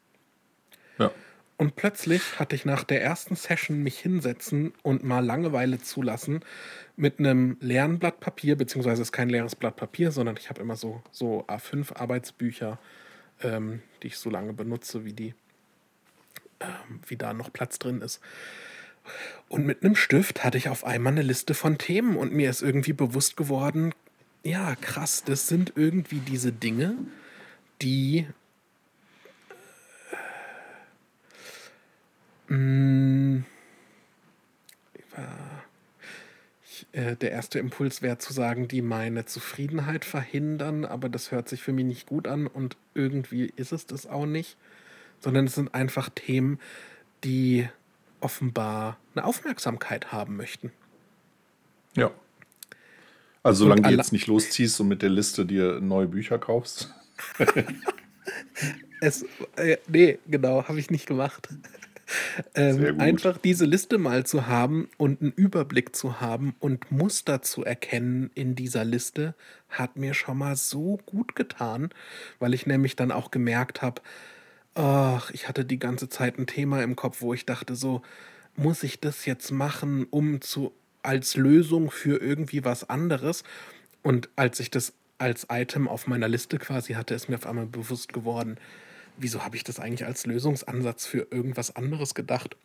[1.00, 1.10] Ja.
[1.58, 6.42] Und plötzlich hatte ich nach der ersten Session mich hinsetzen und mal Langeweile zulassen
[6.96, 10.62] mit einem leeren Blatt Papier, beziehungsweise es ist kein leeres Blatt Papier, sondern ich habe
[10.62, 12.78] immer so, so A5 Arbeitsbücher,
[13.42, 15.34] ähm, die ich so lange benutze, wie die,
[16.60, 18.22] ähm, wie da noch Platz drin ist.
[19.50, 22.62] Und mit einem Stift hatte ich auf einmal eine Liste von Themen und mir ist
[22.62, 23.94] irgendwie bewusst geworden,
[24.44, 26.96] ja, krass, das sind irgendwie diese Dinge,
[27.82, 28.28] die
[36.66, 41.50] ich, äh, der erste Impuls wäre zu sagen, die meine Zufriedenheit verhindern, aber das hört
[41.50, 44.58] sich für mich nicht gut an und irgendwie ist es das auch nicht,
[45.20, 46.60] sondern es sind einfach Themen,
[47.24, 47.68] die
[48.20, 50.72] offenbar eine Aufmerksamkeit haben möchten.
[51.96, 52.12] Ja.
[53.44, 56.94] Also solange du jetzt nicht losziehst und mit der Liste dir neue Bücher kaufst.
[59.00, 59.26] Es,
[59.58, 61.50] äh, nee, genau, habe ich nicht gemacht.
[62.56, 67.66] Ähm, einfach diese Liste mal zu haben und einen Überblick zu haben und Muster zu
[67.66, 69.36] erkennen in dieser Liste,
[69.70, 71.90] hat mir schon mal so gut getan,
[72.40, 74.02] weil ich nämlich dann auch gemerkt habe,
[74.76, 78.02] ach, ich hatte die ganze Zeit ein Thema im Kopf, wo ich dachte so,
[78.56, 83.44] muss ich das jetzt machen, um zu als Lösung für irgendwie was anderes?
[84.02, 87.66] Und als ich das als Item auf meiner Liste quasi hatte, ist mir auf einmal
[87.66, 88.58] bewusst geworden,
[89.18, 92.56] wieso habe ich das eigentlich als Lösungsansatz für irgendwas anderes gedacht?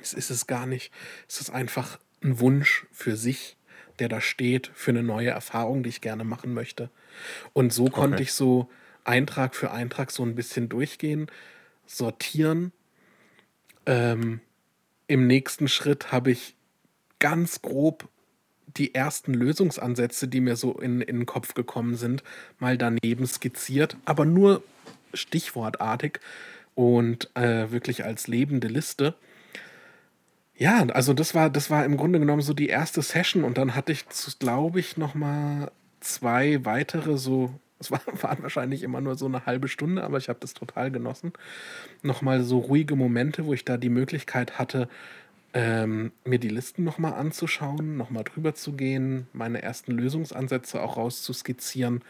[0.00, 0.92] Es ist es gar nicht.
[1.28, 3.56] Es ist einfach ein Wunsch für sich,
[3.98, 6.90] der da steht, für eine neue Erfahrung, die ich gerne machen möchte.
[7.52, 8.22] Und so konnte Okay.
[8.24, 8.70] ich so
[9.04, 11.30] Eintrag für Eintrag so ein bisschen durchgehen,
[11.86, 12.72] sortieren.
[13.86, 14.40] Ähm,
[15.08, 16.54] Im nächsten Schritt habe ich
[17.18, 18.08] ganz grob
[18.76, 22.22] die ersten Lösungsansätze, die mir so in, in den Kopf gekommen sind,
[22.58, 24.62] mal daneben skizziert, aber nur
[25.14, 26.20] stichwortartig
[26.74, 29.14] und äh, wirklich als lebende Liste.
[30.56, 33.74] Ja, also das war, das war im Grunde genommen so die erste Session und dann
[33.74, 34.04] hatte ich,
[34.38, 35.70] glaube ich, noch mal
[36.00, 40.28] zwei weitere so, es war, waren wahrscheinlich immer nur so eine halbe Stunde, aber ich
[40.28, 41.32] habe das total genossen.
[42.02, 44.88] Noch mal so ruhige Momente, wo ich da die Möglichkeit hatte,
[45.54, 50.80] ähm, mir die Listen noch mal anzuschauen, noch mal drüber zu gehen, meine ersten Lösungsansätze
[50.80, 52.02] auch rauszuskizzieren.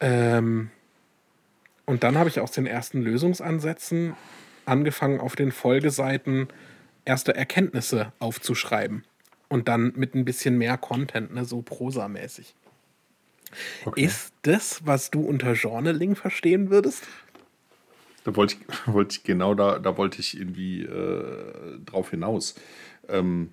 [0.00, 0.70] Ähm,
[1.86, 4.14] und dann habe ich aus den ersten Lösungsansätzen
[4.64, 6.48] angefangen, auf den Folgeseiten
[7.04, 9.04] erste Erkenntnisse aufzuschreiben.
[9.48, 12.54] Und dann mit ein bisschen mehr Content, ne, so prosamäßig.
[13.84, 14.04] Okay.
[14.04, 17.04] Ist das, was du unter Journaling verstehen würdest?
[18.24, 22.54] Da wollte ich, wollte ich genau da, da wollte ich irgendwie äh, drauf hinaus.
[23.08, 23.50] Ähm,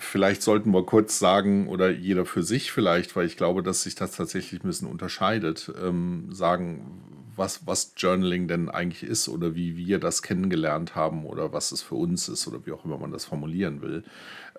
[0.00, 3.94] vielleicht sollten wir kurz sagen, oder jeder für sich vielleicht, weil ich glaube, dass sich
[3.94, 7.02] das tatsächlich ein bisschen unterscheidet, ähm, sagen,
[7.36, 11.82] was, was Journaling denn eigentlich ist oder wie wir das kennengelernt haben oder was es
[11.82, 14.04] für uns ist oder wie auch immer man das formulieren will.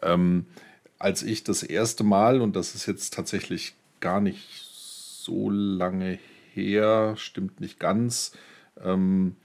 [0.01, 0.45] Ähm,
[0.99, 6.19] als ich das erste Mal, und das ist jetzt tatsächlich gar nicht so lange
[6.54, 8.32] her, stimmt nicht ganz,
[8.84, 9.36] ähm,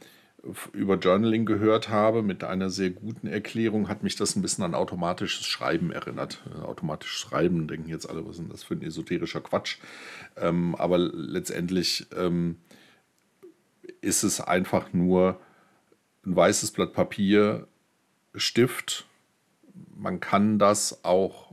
[0.72, 4.74] über Journaling gehört habe, mit einer sehr guten Erklärung, hat mich das ein bisschen an
[4.74, 6.42] automatisches Schreiben erinnert.
[6.62, 9.78] Automatisches Schreiben denken jetzt alle, was ist das für ein esoterischer Quatsch.
[10.36, 12.56] Ähm, aber letztendlich ähm,
[14.00, 15.40] ist es einfach nur
[16.24, 17.66] ein weißes Blatt Papier,
[18.34, 19.06] Stift.
[19.94, 21.45] Man kann das auch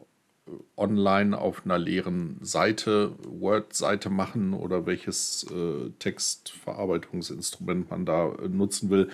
[0.76, 8.90] online auf einer leeren Seite, Word-Seite machen oder welches äh, Textverarbeitungsinstrument man da äh, nutzen
[8.90, 9.10] will,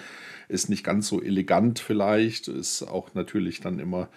[0.47, 4.09] ist nicht ganz so elegant vielleicht, ist auch natürlich dann immer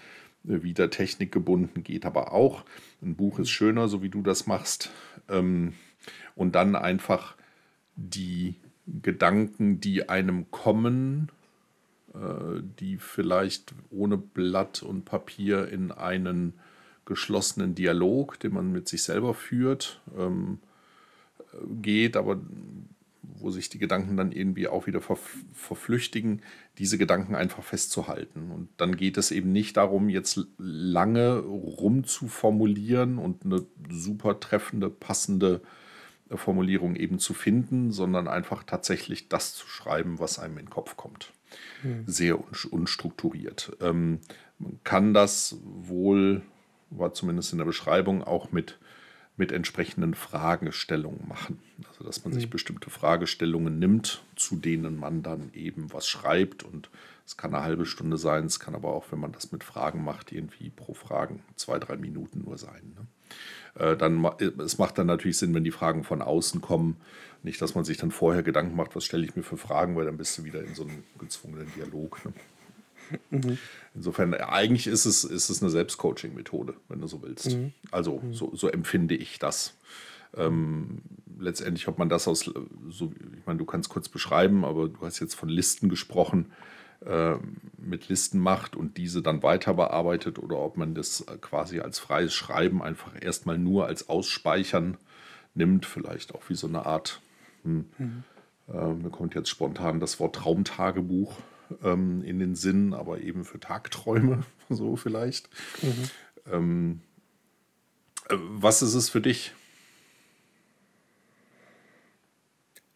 [0.48, 2.64] äh, wieder technikgebunden, geht aber auch.
[3.02, 4.90] Ein Buch ist schöner, so wie du das machst.
[5.28, 5.74] Ähm,
[6.34, 7.36] und dann einfach
[7.94, 8.54] die
[8.86, 11.30] Gedanken, die einem kommen,
[12.14, 16.54] äh, die vielleicht ohne Blatt und Papier in einen
[17.04, 20.58] geschlossenen Dialog, den man mit sich selber führt, ähm,
[21.80, 22.40] geht, aber
[23.22, 26.42] wo sich die Gedanken dann irgendwie auch wieder verflüchtigen,
[26.78, 28.50] diese Gedanken einfach festzuhalten.
[28.50, 35.60] Und dann geht es eben nicht darum, jetzt lange rumzuformulieren und eine super treffende, passende
[36.30, 40.96] Formulierung eben zu finden, sondern einfach tatsächlich das zu schreiben, was einem in den Kopf
[40.96, 41.32] kommt.
[41.82, 42.04] Mhm.
[42.06, 42.38] Sehr
[42.70, 43.76] unstrukturiert.
[43.80, 44.20] Ähm,
[44.58, 46.42] man kann das wohl,
[46.96, 48.78] war zumindest in der Beschreibung, auch mit,
[49.36, 51.58] mit entsprechenden Fragestellungen machen.
[51.88, 52.38] Also dass man mhm.
[52.38, 56.62] sich bestimmte Fragestellungen nimmt, zu denen man dann eben was schreibt.
[56.62, 56.90] Und
[57.26, 60.04] es kann eine halbe Stunde sein, es kann aber auch, wenn man das mit Fragen
[60.04, 62.94] macht, irgendwie pro Fragen zwei, drei Minuten nur sein.
[62.96, 63.06] Ne?
[63.74, 64.24] Äh, dann
[64.58, 66.96] es macht dann natürlich Sinn, wenn die Fragen von außen kommen.
[67.42, 70.04] Nicht, dass man sich dann vorher Gedanken macht, was stelle ich mir für Fragen, weil
[70.04, 72.24] dann bist du wieder in so einem gezwungenen Dialog.
[72.24, 72.32] Ne?
[73.30, 73.58] Mhm.
[73.94, 77.52] Insofern, eigentlich ist es, ist es eine Selbstcoaching-Methode, wenn du so willst.
[77.52, 77.72] Mhm.
[77.90, 78.34] Also mhm.
[78.34, 79.74] so, so empfinde ich das.
[80.34, 81.02] Ähm,
[81.38, 82.50] letztendlich, ob man das aus,
[82.88, 86.52] so, ich meine, du kannst kurz beschreiben, aber du hast jetzt von Listen gesprochen.
[87.04, 87.36] Äh,
[87.78, 92.32] mit Listen macht und diese dann weiter bearbeitet oder ob man das quasi als freies
[92.32, 94.96] Schreiben einfach erstmal nur als Ausspeichern
[95.54, 97.20] nimmt, vielleicht auch wie so eine Art,
[97.64, 98.24] hm, mhm.
[98.68, 101.34] äh, mir kommt jetzt spontan das Wort Traumtagebuch
[101.82, 105.48] ähm, in den Sinn, aber eben für Tagträume, so vielleicht.
[105.82, 106.10] Mhm.
[106.50, 107.00] Ähm,
[108.28, 109.52] äh, was ist es für dich?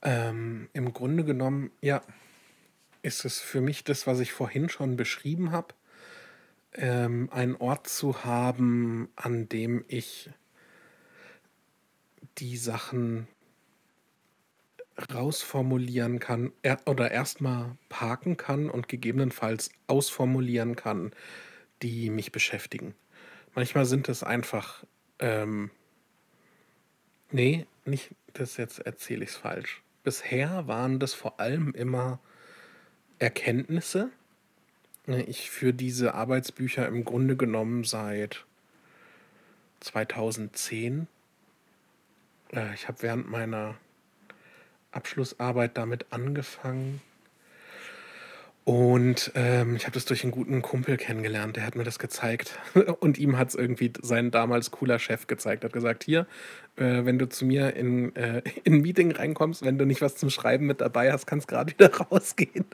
[0.03, 2.03] Ähm, Im Grunde genommen, ja,
[3.03, 5.75] ist es für mich das, was ich vorhin schon beschrieben habe,
[6.75, 10.31] ähm, einen Ort zu haben, an dem ich
[12.39, 13.29] die Sachen
[15.13, 21.13] rausformulieren kann er, oder erstmal parken kann und gegebenenfalls ausformulieren kann,
[21.83, 22.95] die mich beschäftigen.
[23.55, 24.85] Manchmal sind es einfach,
[25.19, 25.71] ähm,
[27.31, 29.83] nee, nicht, das jetzt erzähle ich es falsch.
[30.03, 32.21] Bisher waren das vor allem immer
[33.19, 34.11] Erkenntnisse.
[35.07, 38.45] Ne, ich führe diese Arbeitsbücher im Grunde genommen seit
[39.81, 41.07] 2010.
[42.53, 43.77] Äh, ich habe während meiner
[44.97, 47.01] Abschlussarbeit damit angefangen.
[48.65, 52.59] Und ähm, ich habe das durch einen guten Kumpel kennengelernt, der hat mir das gezeigt.
[52.99, 55.63] Und ihm hat es irgendwie sein damals cooler Chef gezeigt.
[55.63, 56.27] Hat gesagt, hier,
[56.75, 60.17] äh, wenn du zu mir in, äh, in ein Meeting reinkommst, wenn du nicht was
[60.17, 62.65] zum Schreiben mit dabei hast, kannst gerade wieder rausgehen.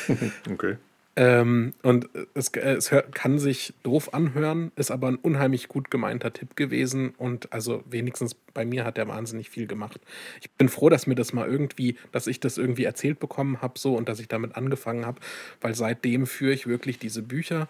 [0.50, 0.78] okay.
[1.14, 6.32] Ähm, und es, es hört, kann sich doof anhören, ist aber ein unheimlich gut gemeinter
[6.32, 7.14] Tipp gewesen.
[7.18, 10.00] Und also wenigstens bei mir hat der wahnsinnig viel gemacht.
[10.40, 13.78] Ich bin froh, dass mir das mal irgendwie, dass ich das irgendwie erzählt bekommen habe
[13.78, 15.20] so und dass ich damit angefangen habe,
[15.60, 17.68] weil seitdem führe ich wirklich diese Bücher.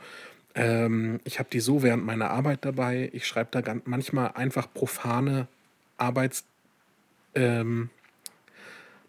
[0.54, 3.10] Ähm, ich habe die so während meiner Arbeit dabei.
[3.12, 5.48] Ich schreibe da ganz, manchmal einfach profane
[5.96, 6.44] Arbeits
[7.34, 7.90] ähm,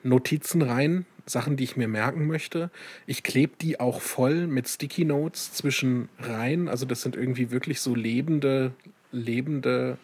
[0.03, 2.69] Notizen rein, Sachen, die ich mir merken möchte.
[3.05, 6.67] Ich klebe die auch voll mit Sticky Notes zwischen rein.
[6.67, 8.73] Also das sind irgendwie wirklich so lebende,
[9.11, 9.97] lebende,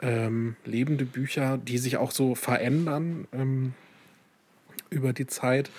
[0.00, 3.74] ähm, lebende Bücher, die sich auch so verändern ähm,
[4.88, 5.70] über die Zeit.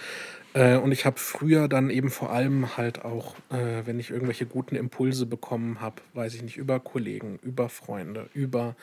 [0.54, 4.46] Äh, und ich habe früher dann eben vor allem halt auch, äh, wenn ich irgendwelche
[4.46, 8.76] guten Impulse bekommen habe, weiß ich nicht, über Kollegen, über Freunde, über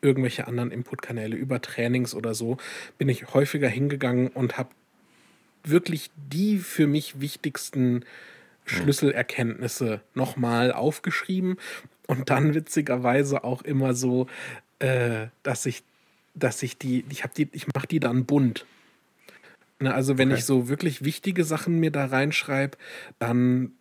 [0.00, 2.56] irgendwelche anderen Inputkanäle, über Trainings oder so,
[2.98, 4.70] bin ich häufiger hingegangen und habe
[5.64, 8.04] wirklich die für mich wichtigsten
[8.64, 11.56] Schlüsselerkenntnisse nochmal aufgeschrieben
[12.06, 14.26] und dann witzigerweise auch immer so,
[14.78, 15.82] äh, dass ich,
[16.34, 18.66] dass ich die, ich habe die, ich mache die dann bunt.
[19.80, 20.38] Ne, also wenn okay.
[20.38, 22.76] ich so wirklich wichtige Sachen mir da reinschreibe,
[23.18, 23.72] dann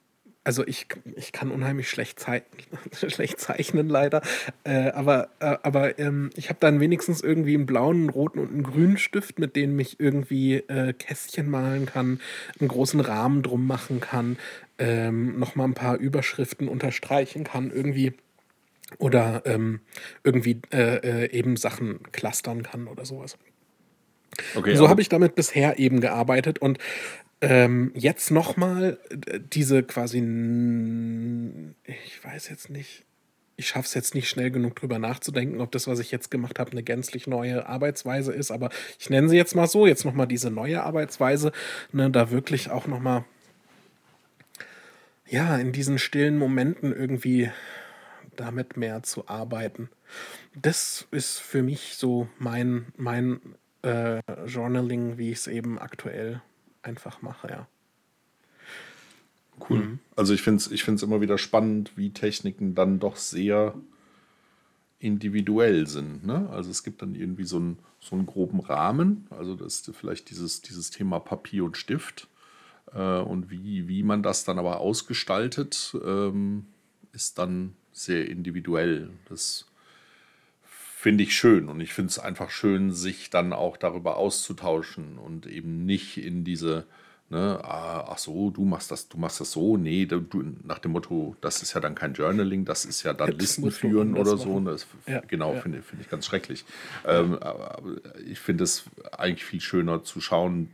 [0.48, 2.42] also ich, ich kann unheimlich schlecht, zei
[2.94, 4.22] schlecht zeichnen, leider.
[4.64, 8.52] Äh, aber äh, aber ähm, ich habe dann wenigstens irgendwie einen blauen, einen roten und
[8.52, 12.22] einen grünen Stift, mit denen ich irgendwie äh, Kästchen malen kann,
[12.62, 14.38] einen großen Rahmen drum machen kann,
[14.80, 18.14] ähm, nochmal ein paar Überschriften unterstreichen kann, irgendwie.
[19.00, 19.82] Oder ähm,
[20.24, 23.38] irgendwie äh, äh, eben Sachen clustern kann oder sowas.
[24.56, 26.78] Okay, so habe ich damit bisher eben gearbeitet und
[27.42, 30.18] ähm, jetzt nochmal äh, diese quasi,
[31.86, 33.06] ich weiß jetzt nicht,
[33.58, 36.60] ich schaffe es jetzt nicht schnell genug drüber nachzudenken, ob das, was ich jetzt gemacht
[36.60, 38.70] habe, eine gänzlich neue Arbeitsweise ist, aber
[39.00, 41.52] ich nenne sie jetzt mal so, jetzt nochmal diese neue Arbeitsweise,
[41.92, 43.26] ne, da wirklich auch nochmal,
[45.28, 47.52] ja, in diesen stillen Momenten irgendwie
[48.36, 49.90] damit mehr zu arbeiten.
[50.56, 53.42] Das ist für mich so mein, mein
[53.82, 56.42] äh, Journaling, wie ich es eben aktuell
[56.88, 57.68] einfach mache, ja.
[59.70, 59.80] Cool.
[59.80, 60.00] Mhm.
[60.16, 63.74] Also ich finde es ich find's immer wieder spannend, wie Techniken dann doch sehr
[65.00, 66.26] individuell sind.
[66.26, 66.50] Ne?
[66.52, 70.30] Also es gibt dann irgendwie so einen, so einen groben Rahmen, also das ist vielleicht
[70.30, 72.28] dieses, dieses Thema Papier und Stift.
[72.94, 76.66] Äh, und wie, wie man das dann aber ausgestaltet, ähm,
[77.14, 79.10] ist dann sehr individuell.
[79.30, 79.67] Das
[81.08, 85.46] finde ich schön und ich finde es einfach schön, sich dann auch darüber auszutauschen und
[85.46, 86.86] eben nicht in diese,
[87.30, 90.26] ne, ah, ach so, du machst das, du machst das so, nee, du,
[90.66, 94.18] nach dem Motto, das ist ja dann kein Journaling, das ist ja dann Listen führen
[94.18, 94.60] oder so.
[94.60, 95.62] Das, ja, genau, ja.
[95.62, 96.66] finde find ich ganz schrecklich.
[97.06, 97.82] Ähm, aber
[98.30, 98.84] ich finde es
[99.18, 100.72] eigentlich viel schöner zu schauen,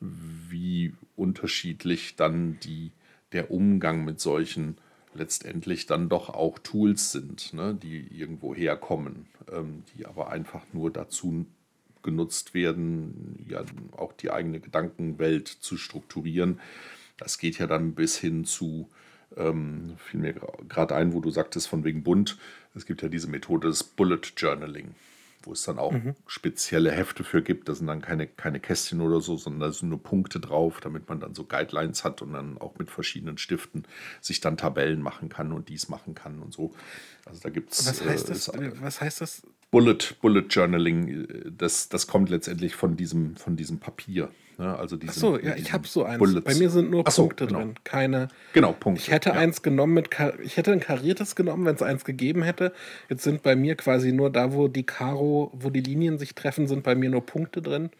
[0.00, 2.92] wie unterschiedlich dann die,
[3.32, 4.78] der Umgang mit solchen
[5.14, 9.33] letztendlich dann doch auch Tools sind, ne, die irgendwo herkommen, ähm,
[9.96, 11.46] die aber einfach nur dazu
[12.02, 13.64] genutzt werden, ja
[13.96, 16.60] auch die eigene Gedankenwelt zu strukturieren.
[17.16, 18.88] Das geht ja dann bis hin zu,
[19.36, 20.34] ähm, fiel mir
[20.68, 22.38] gerade ein, wo du sagtest, von wegen bunt,
[22.74, 24.94] es gibt ja diese Methode des Bullet Journaling
[25.46, 26.14] wo es dann auch mhm.
[26.26, 27.68] spezielle Hefte für gibt.
[27.68, 31.08] Da sind dann keine, keine Kästchen oder so, sondern da sind nur Punkte drauf, damit
[31.08, 33.84] man dann so Guidelines hat und dann auch mit verschiedenen Stiften
[34.20, 36.74] sich dann Tabellen machen kann und dies machen kann und so.
[37.24, 37.86] Also da gibt es.
[37.86, 38.48] Was heißt das?
[38.48, 39.42] Äh, was heißt das?
[39.70, 44.30] Bullet, Bullet Journaling, das, das kommt letztendlich von diesem, von diesem Papier.
[44.58, 44.76] Ne?
[44.76, 46.18] Also Ach so, ja, ich habe so eins.
[46.18, 46.44] Bullets.
[46.44, 47.60] Bei mir sind nur so, Punkte genau.
[47.60, 48.28] drin, keine.
[48.52, 49.02] Genau, Punkte.
[49.02, 49.36] Ich hätte ja.
[49.36, 50.10] eins genommen mit,
[50.42, 52.72] ich hätte ein kariertes genommen, wenn es eins gegeben hätte.
[53.08, 56.66] Jetzt sind bei mir quasi nur da, wo die Karo, wo die Linien sich treffen,
[56.66, 57.90] sind bei mir nur Punkte drin.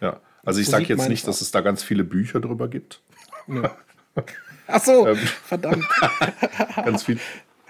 [0.00, 3.00] Ja, also ich sage jetzt nicht, dass es da ganz viele Bücher drüber gibt.
[3.48, 3.76] Ja.
[4.66, 5.84] Ach so, ähm, verdammt.
[6.76, 7.18] ganz viel,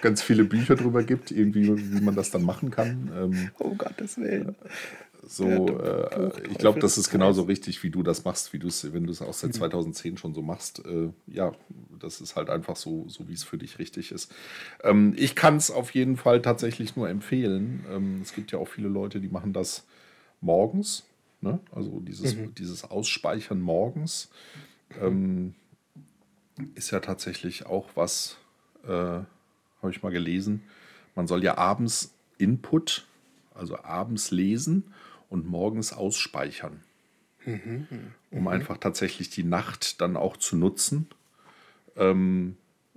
[0.04, 3.10] ganz viele Bücher drüber gibt, irgendwie, wie man das dann machen kann.
[3.16, 4.54] Ähm, oh Gottes Willen.
[5.26, 8.92] So, äh, ich glaube, das ist genauso richtig, wie du das machst, wie du es,
[8.92, 10.16] wenn du es auch seit 2010 mhm.
[10.18, 10.84] schon so machst.
[10.84, 11.52] Äh, ja,
[11.98, 14.30] das ist halt einfach so, so wie es für dich richtig ist.
[14.82, 17.86] Ähm, ich kann es auf jeden Fall tatsächlich nur empfehlen.
[17.90, 19.86] Ähm, es gibt ja auch viele Leute, die machen das
[20.42, 21.04] morgens.
[21.40, 21.60] Ne?
[21.72, 22.54] Also dieses, mhm.
[22.54, 24.28] dieses Ausspeichern morgens
[25.00, 25.54] ähm,
[26.74, 28.36] ist ja tatsächlich auch was,
[28.86, 29.20] äh,
[29.84, 30.62] habe ich mal gelesen.
[31.14, 33.06] Man soll ja abends Input,
[33.54, 34.92] also abends lesen
[35.28, 36.80] und morgens ausspeichern.
[37.46, 37.86] Mhm,
[38.30, 38.48] um mhm.
[38.48, 41.08] einfach tatsächlich die Nacht dann auch zu nutzen.
[41.96, 42.56] Ähm,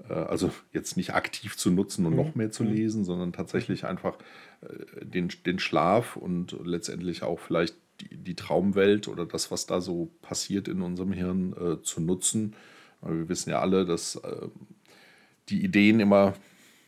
[0.10, 2.18] äh, also jetzt nicht aktiv zu nutzen und mhm.
[2.18, 2.74] noch mehr zu mhm.
[2.74, 4.18] lesen, sondern tatsächlich einfach
[4.62, 9.82] äh, den, den Schlaf und letztendlich auch vielleicht die, die, Traumwelt oder das, was da
[9.82, 12.56] so passiert in unserem Hirn, äh, zu nutzen,
[13.02, 14.48] Wir wissen ja alle, dass äh,
[15.50, 16.34] die Ideen immer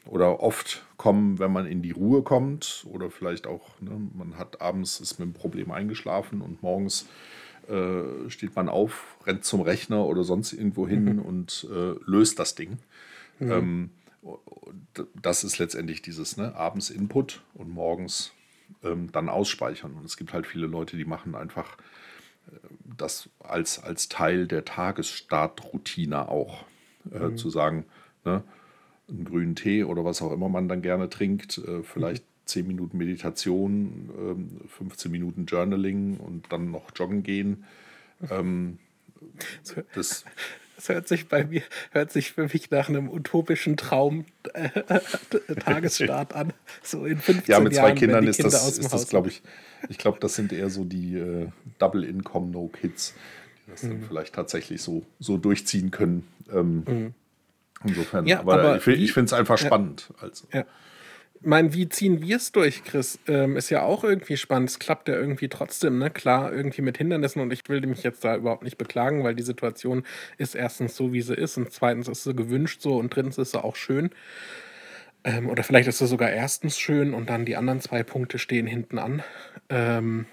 [0.05, 4.61] oder oft kommen, wenn man in die Ruhe kommt oder vielleicht auch, ne, man hat
[4.61, 7.07] abends ist mit einem Problem eingeschlafen und morgens
[7.67, 11.19] äh, steht man auf, rennt zum Rechner oder sonst irgendwo hin mhm.
[11.19, 12.79] und äh, löst das Ding.
[13.39, 13.51] Mhm.
[13.51, 13.89] Ähm,
[15.21, 18.33] das ist letztendlich dieses ne, abends Input und morgens
[18.83, 19.93] ähm, dann ausspeichern.
[19.93, 21.77] Und es gibt halt viele Leute, die machen einfach
[22.47, 22.57] äh,
[22.97, 26.65] das als, als Teil der Tagesstartroutine auch.
[27.11, 27.37] Äh, mhm.
[27.37, 27.85] Zu sagen,
[28.25, 28.43] ne,
[29.09, 32.45] einen grünen Tee oder was auch immer man dann gerne trinkt, äh, vielleicht mhm.
[32.45, 37.65] 10 Minuten Meditation, 15 ähm, Minuten Journaling und dann noch joggen gehen.
[38.29, 38.79] Ähm,
[39.93, 40.25] das,
[40.77, 44.69] das hört sich bei mir, hört sich für mich nach einem utopischen Traum äh,
[45.59, 46.53] Tagesstart an.
[46.81, 49.41] So in 15 Ja, mit zwei Jahren, Kindern ist Kinder das, ist das glaube ich,
[49.89, 51.47] ich glaube, das sind eher so die äh,
[51.77, 53.13] Double Income No Kids,
[53.65, 53.89] die das mhm.
[53.89, 56.27] dann vielleicht tatsächlich so, so durchziehen können.
[56.51, 57.13] Ähm, mhm.
[57.83, 60.09] Insofern, ja, aber, aber, ich, finde es einfach spannend.
[60.19, 60.47] Also.
[60.53, 60.65] Ja
[61.41, 63.19] meine, wie ziehen wir es durch, Chris?
[63.27, 64.69] Ähm, ist ja auch irgendwie spannend.
[64.69, 66.09] Es klappt ja irgendwie trotzdem, ne?
[66.09, 69.43] Klar, irgendwie mit Hindernissen und ich will mich jetzt da überhaupt nicht beklagen, weil die
[69.43, 70.03] Situation
[70.37, 73.51] ist erstens so, wie sie ist und zweitens ist sie gewünscht so und drittens ist
[73.51, 74.09] sie auch schön.
[75.23, 78.67] Ähm, oder vielleicht ist sie sogar erstens schön und dann die anderen zwei Punkte stehen
[78.67, 79.23] hinten an.
[79.69, 80.25] Ähm,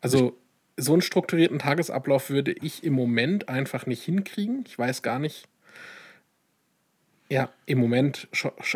[0.00, 0.36] also
[0.76, 4.64] so einen strukturierten Tagesablauf würde ich im Moment einfach nicht hinkriegen.
[4.66, 5.48] Ich weiß gar nicht.
[7.30, 8.28] Ja, im Moment,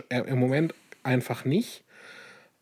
[0.09, 1.83] äh, im Moment einfach nicht.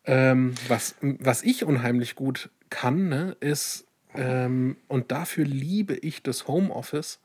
[0.04, 6.48] Ähm, was, was ich unheimlich gut kann, ne, ist, ähm, und dafür liebe ich das
[6.48, 7.20] Homeoffice,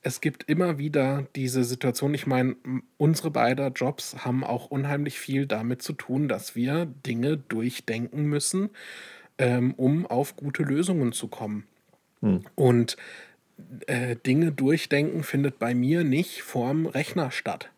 [0.00, 2.54] es gibt immer wieder diese Situation, ich meine,
[2.98, 8.70] unsere beiden Jobs haben auch unheimlich viel damit zu tun, dass wir Dinge durchdenken müssen,
[9.38, 11.66] ähm, um auf gute Lösungen zu kommen.
[12.20, 12.44] Hm.
[12.54, 12.96] Und
[13.86, 17.70] äh, Dinge durchdenken findet bei mir nicht vorm Rechner statt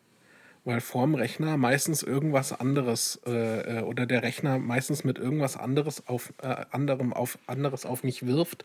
[0.63, 6.07] weil vorm Rechner meistens irgendwas anderes äh, äh, oder der Rechner meistens mit irgendwas anderes
[6.07, 8.63] auf äh, anderem auf anderes auf mich wirft,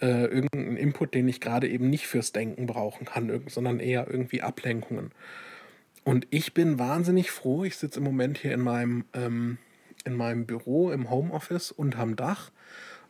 [0.00, 4.42] äh, irgendeinen Input, den ich gerade eben nicht fürs Denken brauchen kann, sondern eher irgendwie
[4.42, 5.12] Ablenkungen.
[6.04, 7.64] Und ich bin wahnsinnig froh.
[7.64, 9.58] Ich sitze im Moment hier in meinem ähm,
[10.04, 12.52] in meinem Büro im Homeoffice unterm Dach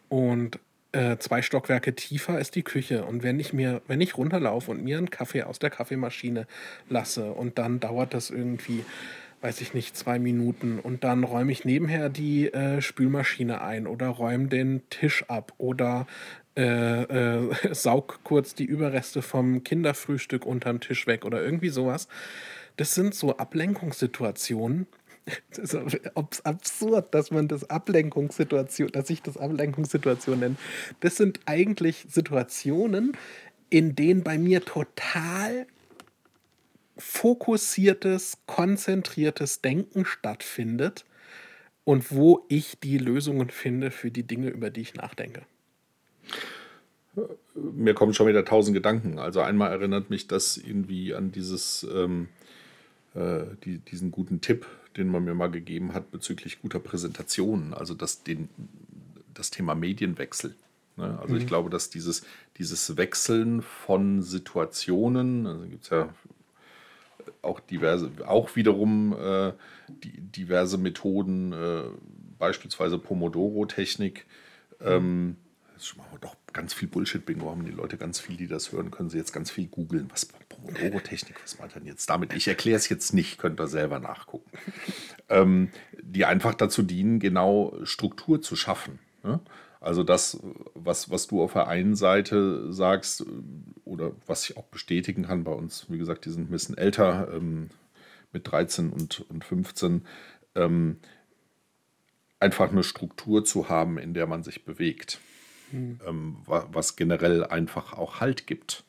[0.09, 0.59] und
[0.93, 3.05] äh, zwei Stockwerke tiefer ist die Küche.
[3.05, 6.47] Und wenn ich mir, wenn ich runterlaufe und mir einen Kaffee aus der Kaffeemaschine
[6.89, 8.85] lasse und dann dauert das irgendwie,
[9.41, 14.09] weiß ich nicht, zwei Minuten und dann räume ich nebenher die äh, Spülmaschine ein oder
[14.09, 16.07] räume den Tisch ab oder
[16.57, 22.09] äh, äh, saug kurz die Überreste vom Kinderfrühstück unterm Tisch weg oder irgendwie sowas.
[22.77, 24.87] Das sind so Ablenkungssituationen,
[25.51, 30.57] das ist absurd, dass man das Ablenkungssituation, dass ich das Ablenkungssituation nenne.
[31.01, 33.17] Das sind eigentlich Situationen,
[33.69, 35.67] in denen bei mir total
[36.97, 41.05] fokussiertes, konzentriertes Denken stattfindet
[41.85, 45.43] und wo ich die Lösungen finde für die Dinge, über die ich nachdenke.
[47.55, 49.19] Mir kommen schon wieder tausend Gedanken.
[49.19, 52.29] Also einmal erinnert mich das irgendwie an dieses, ähm,
[53.15, 54.67] äh, die, diesen guten Tipp,
[54.97, 58.49] den man mir mal gegeben hat bezüglich guter Präsentationen, also das, den,
[59.35, 60.55] das Thema Medienwechsel.
[60.97, 61.19] Ne?
[61.21, 61.41] Also mhm.
[61.41, 62.25] ich glaube, dass dieses,
[62.59, 66.09] dieses Wechseln von Situationen, also gibt es ja
[67.43, 69.53] auch diverse, auch wiederum äh,
[69.89, 71.83] die, diverse Methoden, äh,
[72.39, 74.27] beispielsweise Pomodoro-Technik.
[74.81, 75.37] Ähm,
[75.75, 78.91] jetzt machen wir doch ganz viel Bullshit-Bingo, haben die Leute ganz viel, die das hören,
[78.91, 80.09] können sie jetzt ganz viel googeln.
[80.11, 80.29] Was
[80.67, 82.33] Pomodoro-Technik, was meint denn jetzt damit?
[82.35, 84.51] Ich erkläre es jetzt nicht, könnt ihr selber nachgucken.
[85.29, 85.71] ähm,
[86.03, 88.99] die einfach dazu dienen, genau Struktur zu schaffen.
[89.23, 89.41] Ne?
[89.81, 90.41] Also das,
[90.75, 93.25] was, was du auf der einen Seite sagst,
[93.85, 97.29] oder was ich auch bestätigen kann bei uns, wie gesagt, die sind ein bisschen älter,
[97.33, 97.71] ähm,
[98.33, 100.05] mit 13 und, und 15,
[100.55, 100.99] ähm,
[102.41, 105.21] einfach eine Struktur zu haben, in der man sich bewegt
[105.73, 106.01] mhm.
[106.07, 108.85] ähm, was generell einfach auch Halt gibt.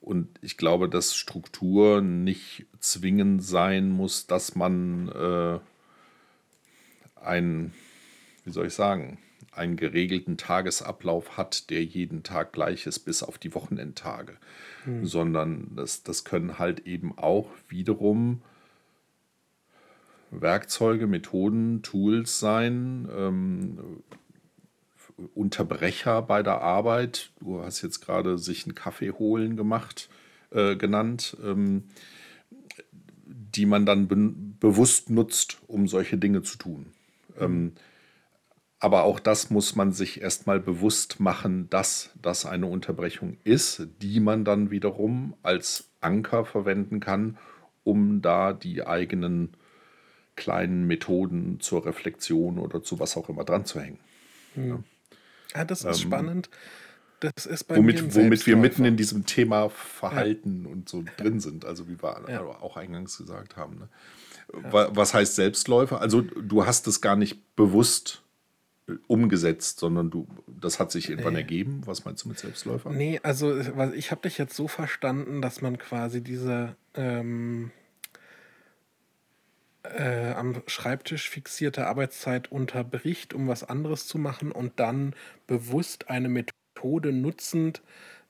[0.00, 5.58] Und ich glaube, dass Struktur nicht zwingend sein muss, dass man äh,
[7.16, 7.74] einen,
[8.44, 9.18] wie soll ich sagen,
[9.52, 14.36] einen geregelten Tagesablauf hat, der jeden Tag gleich ist, bis auf die Wochenendtage.
[14.86, 15.04] Mhm.
[15.04, 18.42] Sondern das, das können halt eben auch wiederum
[20.30, 24.02] Werkzeuge, Methoden, Tools sein, ähm,
[25.34, 27.30] Unterbrecher bei der Arbeit.
[27.40, 30.08] Du hast jetzt gerade sich einen Kaffee holen gemacht,
[30.50, 31.84] äh, genannt, ähm,
[33.26, 34.16] die man dann be
[34.60, 36.92] bewusst nutzt, um solche Dinge zu tun.
[37.38, 37.72] Ähm,
[38.78, 44.20] aber auch das muss man sich erstmal bewusst machen, dass das eine Unterbrechung ist, die
[44.20, 47.38] man dann wiederum als Anker verwenden kann,
[47.84, 49.54] um da die eigenen
[50.34, 53.98] kleinen Methoden zur Reflexion oder zu was auch immer dran zu hängen.
[54.54, 54.68] Hm.
[54.68, 54.78] Ja.
[55.54, 55.64] Ja.
[55.64, 56.50] das ist ähm, spannend.
[57.20, 60.70] Das ist bei womit, womit wir mitten in diesem Thema Verhalten ja.
[60.70, 62.40] und so drin sind, also wie wir ja.
[62.40, 63.78] auch eingangs gesagt haben.
[63.78, 63.88] Ne?
[64.72, 66.00] Was heißt Selbstläufer?
[66.00, 68.22] Also du hast es gar nicht bewusst
[69.06, 71.40] umgesetzt, sondern du, das hat sich irgendwann nee.
[71.40, 71.82] ergeben.
[71.84, 72.90] Was meinst du mit Selbstläufer?
[72.90, 73.56] Nee, also
[73.94, 77.70] ich habe dich jetzt so verstanden, dass man quasi diese ähm,
[79.96, 85.14] äh, am Schreibtisch fixierte Arbeitszeit unterbricht, um was anderes zu machen und dann
[85.46, 87.82] bewusst eine Methode nutzend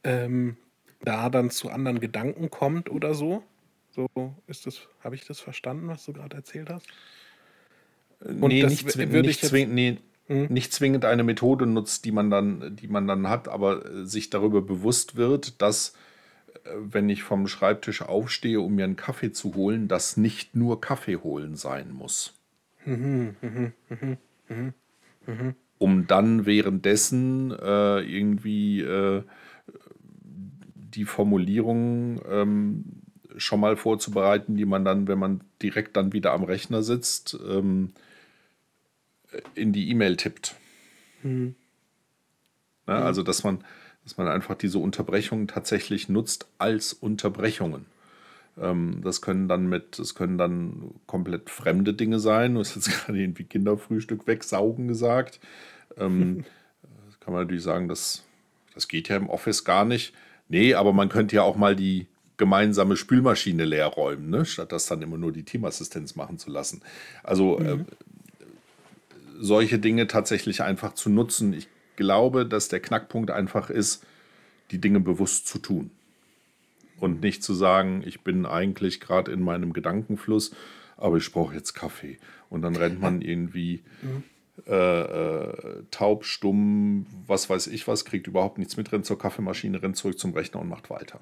[0.04, 0.56] ähm,
[1.02, 3.42] da dann zu anderen Gedanken kommt oder so.
[3.90, 4.08] So
[4.46, 6.86] ist das, habe ich das verstanden, was du gerade erzählt hast?
[8.20, 10.46] Und nee, nicht, zwing, nicht, zwing, nee, hm?
[10.48, 14.30] nicht zwingend eine Methode nutzt, die man dann, die man dann hat, aber äh, sich
[14.30, 16.09] darüber bewusst wird, dass äh,
[16.74, 21.16] wenn ich vom Schreibtisch aufstehe, um mir einen Kaffee zu holen, das nicht nur Kaffee
[21.16, 22.34] holen sein muss.
[22.84, 23.72] Mhm, mhm,
[25.26, 29.22] mhm, um dann währenddessen äh, irgendwie äh,
[30.94, 32.84] die Formulierung ähm,
[33.36, 37.92] schon mal vorzubereiten, die man dann, wenn man direkt dann wieder am Rechner sitzt, ähm,
[39.54, 40.56] in die E-Mail tippt.
[41.22, 41.54] Mhm.
[42.86, 43.06] Ja, mhm.
[43.06, 43.64] also, dass man,
[44.10, 47.86] dass man einfach diese Unterbrechungen tatsächlich nutzt als Unterbrechungen.
[48.60, 52.54] Ähm, das können dann mit, das können dann komplett fremde Dinge sein.
[52.54, 55.38] Du hast jetzt gerade irgendwie Kinderfrühstück wegsaugen gesagt.
[55.96, 56.44] Ähm,
[57.20, 58.24] kann man natürlich sagen, das,
[58.74, 60.12] das geht ja im Office gar nicht.
[60.48, 64.44] Nee, aber man könnte ja auch mal die gemeinsame Spülmaschine leer räumen, ne?
[64.44, 66.82] statt das dann immer nur die Teamassistenz machen zu lassen.
[67.22, 67.66] Also mhm.
[67.66, 67.84] äh,
[69.38, 71.52] solche Dinge tatsächlich einfach zu nutzen.
[71.52, 71.68] Ich
[72.00, 74.06] glaube, dass der Knackpunkt einfach ist,
[74.70, 75.90] die Dinge bewusst zu tun.
[76.98, 80.52] Und nicht zu sagen, ich bin eigentlich gerade in meinem Gedankenfluss,
[80.96, 82.18] aber ich brauche jetzt Kaffee.
[82.48, 84.22] Und dann rennt man irgendwie mhm.
[84.66, 89.82] äh, äh, taub, stumm, was weiß ich was, kriegt überhaupt nichts mit, rennt zur Kaffeemaschine,
[89.82, 91.20] rennt zurück zum Rechner und macht weiter.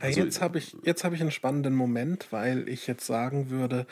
[0.00, 3.86] Also, jetzt habe ich, hab ich einen spannenden Moment, weil ich jetzt sagen würde,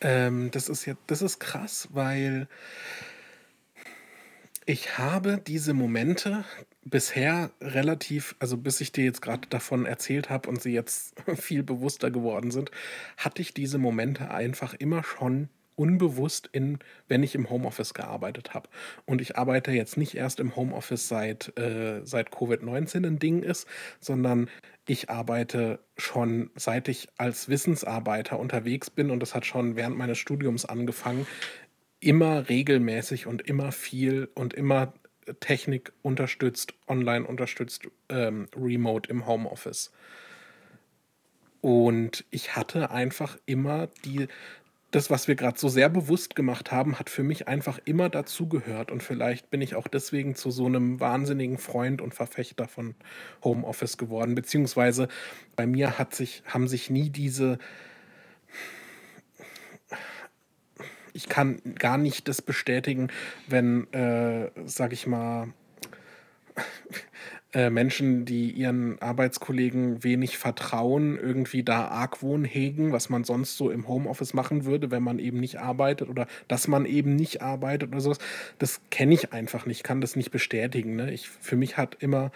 [0.00, 2.46] ähm, das ist jetzt, das ist krass, weil
[4.66, 6.44] ich habe diese Momente
[6.84, 11.62] bisher relativ, also bis ich dir jetzt gerade davon erzählt habe und sie jetzt viel
[11.62, 12.72] bewusster geworden sind,
[13.16, 18.68] hatte ich diese Momente einfach immer schon unbewusst in, wenn ich im Homeoffice gearbeitet habe.
[19.04, 23.68] Und ich arbeite jetzt nicht erst im Homeoffice seit, äh, seit Covid-19 ein Ding ist,
[24.00, 24.48] sondern
[24.88, 30.18] ich arbeite schon seit ich als Wissensarbeiter unterwegs bin und das hat schon während meines
[30.18, 31.26] Studiums angefangen,
[32.00, 34.92] immer regelmäßig und immer viel und immer
[35.40, 39.92] Technik unterstützt, online unterstützt, ähm, remote im Homeoffice.
[41.60, 44.28] Und ich hatte einfach immer die,
[44.92, 48.92] das, was wir gerade so sehr bewusst gemacht haben, hat für mich einfach immer dazugehört.
[48.92, 52.94] Und vielleicht bin ich auch deswegen zu so einem wahnsinnigen Freund und Verfechter von
[53.42, 54.34] Homeoffice geworden.
[54.36, 55.08] Beziehungsweise
[55.56, 57.58] bei mir hat sich, haben sich nie diese.
[61.16, 63.08] Ich kann gar nicht das bestätigen,
[63.48, 65.48] wenn, äh, sag ich mal,
[67.54, 73.70] äh, Menschen, die ihren Arbeitskollegen wenig vertrauen, irgendwie da Argwohn hegen, was man sonst so
[73.70, 77.92] im Homeoffice machen würde, wenn man eben nicht arbeitet oder dass man eben nicht arbeitet
[77.92, 78.18] oder sowas.
[78.58, 80.96] Das kenne ich einfach nicht, kann das nicht bestätigen.
[80.96, 81.12] Ne?
[81.12, 82.30] Ich, für mich hat immer,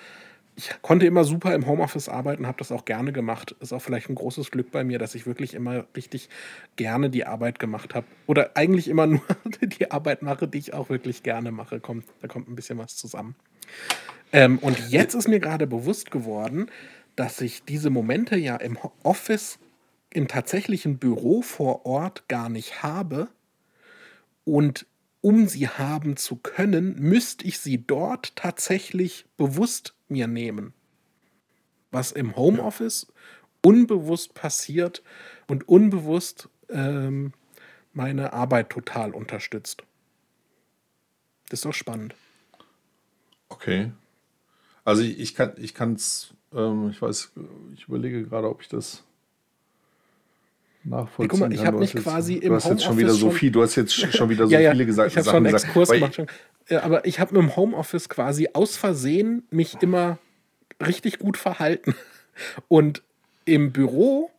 [0.60, 3.56] ich konnte immer super im Homeoffice arbeiten, habe das auch gerne gemacht.
[3.60, 6.28] Ist auch vielleicht ein großes Glück bei mir, dass ich wirklich immer richtig
[6.76, 8.06] gerne die Arbeit gemacht habe.
[8.26, 9.22] Oder eigentlich immer nur
[9.62, 11.80] die Arbeit mache, die ich auch wirklich gerne mache.
[11.80, 13.36] Kommt, da kommt ein bisschen was zusammen.
[14.32, 16.70] Ähm, und jetzt ist mir gerade bewusst geworden,
[17.16, 19.58] dass ich diese Momente ja im Office,
[20.10, 23.28] im tatsächlichen Büro vor Ort gar nicht habe.
[24.44, 24.86] Und
[25.22, 30.72] um sie haben zu können, müsste ich sie dort tatsächlich bewusst mir nehmen.
[31.90, 33.06] Was im Homeoffice
[33.62, 35.02] unbewusst passiert
[35.48, 37.32] und unbewusst ähm,
[37.92, 39.82] meine Arbeit total unterstützt.
[41.48, 42.14] Das ist doch spannend.
[43.48, 43.92] Okay.
[44.84, 47.32] Also ich, ich kann ich es, ähm, ich weiß,
[47.74, 49.04] ich überlege gerade, ob ich das
[50.84, 53.50] nachvollziehen hey, mal, ich habe mich quasi im Du hast jetzt schon wieder so viel,
[53.50, 56.16] du hast jetzt schon wieder so ja, viele gesagt, ich habe schon einen Exkurs gesagt,
[56.16, 56.32] gemacht.
[56.68, 60.18] Ja, aber ich habe im Homeoffice quasi aus Versehen mich immer
[60.84, 61.94] richtig gut verhalten.
[62.68, 63.02] Und
[63.44, 64.30] im Büro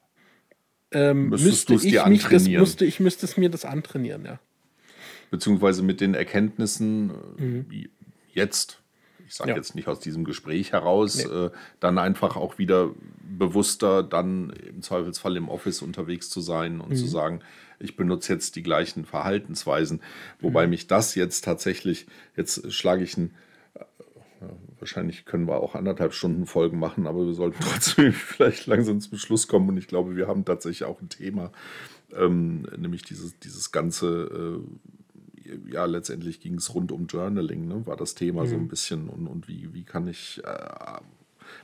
[0.91, 4.39] ähm, müsste ich mich das, müsste ich müsste es mir das antrainieren, ja.
[5.29, 7.11] beziehungsweise mit den Erkenntnissen
[7.69, 7.87] äh,
[8.33, 8.80] jetzt,
[9.31, 9.55] ich sage Ja.
[9.55, 11.31] jetzt nicht aus diesem Gespräch heraus, Nee.
[11.33, 12.89] äh, dann einfach auch wieder
[13.23, 17.39] bewusster dann im Zweifelsfall im Office unterwegs zu sein und zu sagen,
[17.79, 20.01] ich benutze jetzt die gleichen Verhaltensweisen.
[20.41, 23.33] Wobei mich das jetzt tatsächlich, jetzt schlage ich ein
[24.79, 29.17] Wahrscheinlich können wir auch anderthalb Stunden Folgen machen, aber wir sollten trotzdem vielleicht langsam zum
[29.19, 29.69] Schluss kommen.
[29.69, 31.51] Und ich glaube, wir haben tatsächlich auch ein Thema,
[32.13, 35.00] ähm, nämlich dieses, dieses ganze, äh,
[35.69, 37.85] ja, letztendlich ging es rund um Journaling, ne?
[37.85, 39.09] war das Thema so ein bisschen.
[39.09, 41.01] Und, und wie, wie kann ich äh,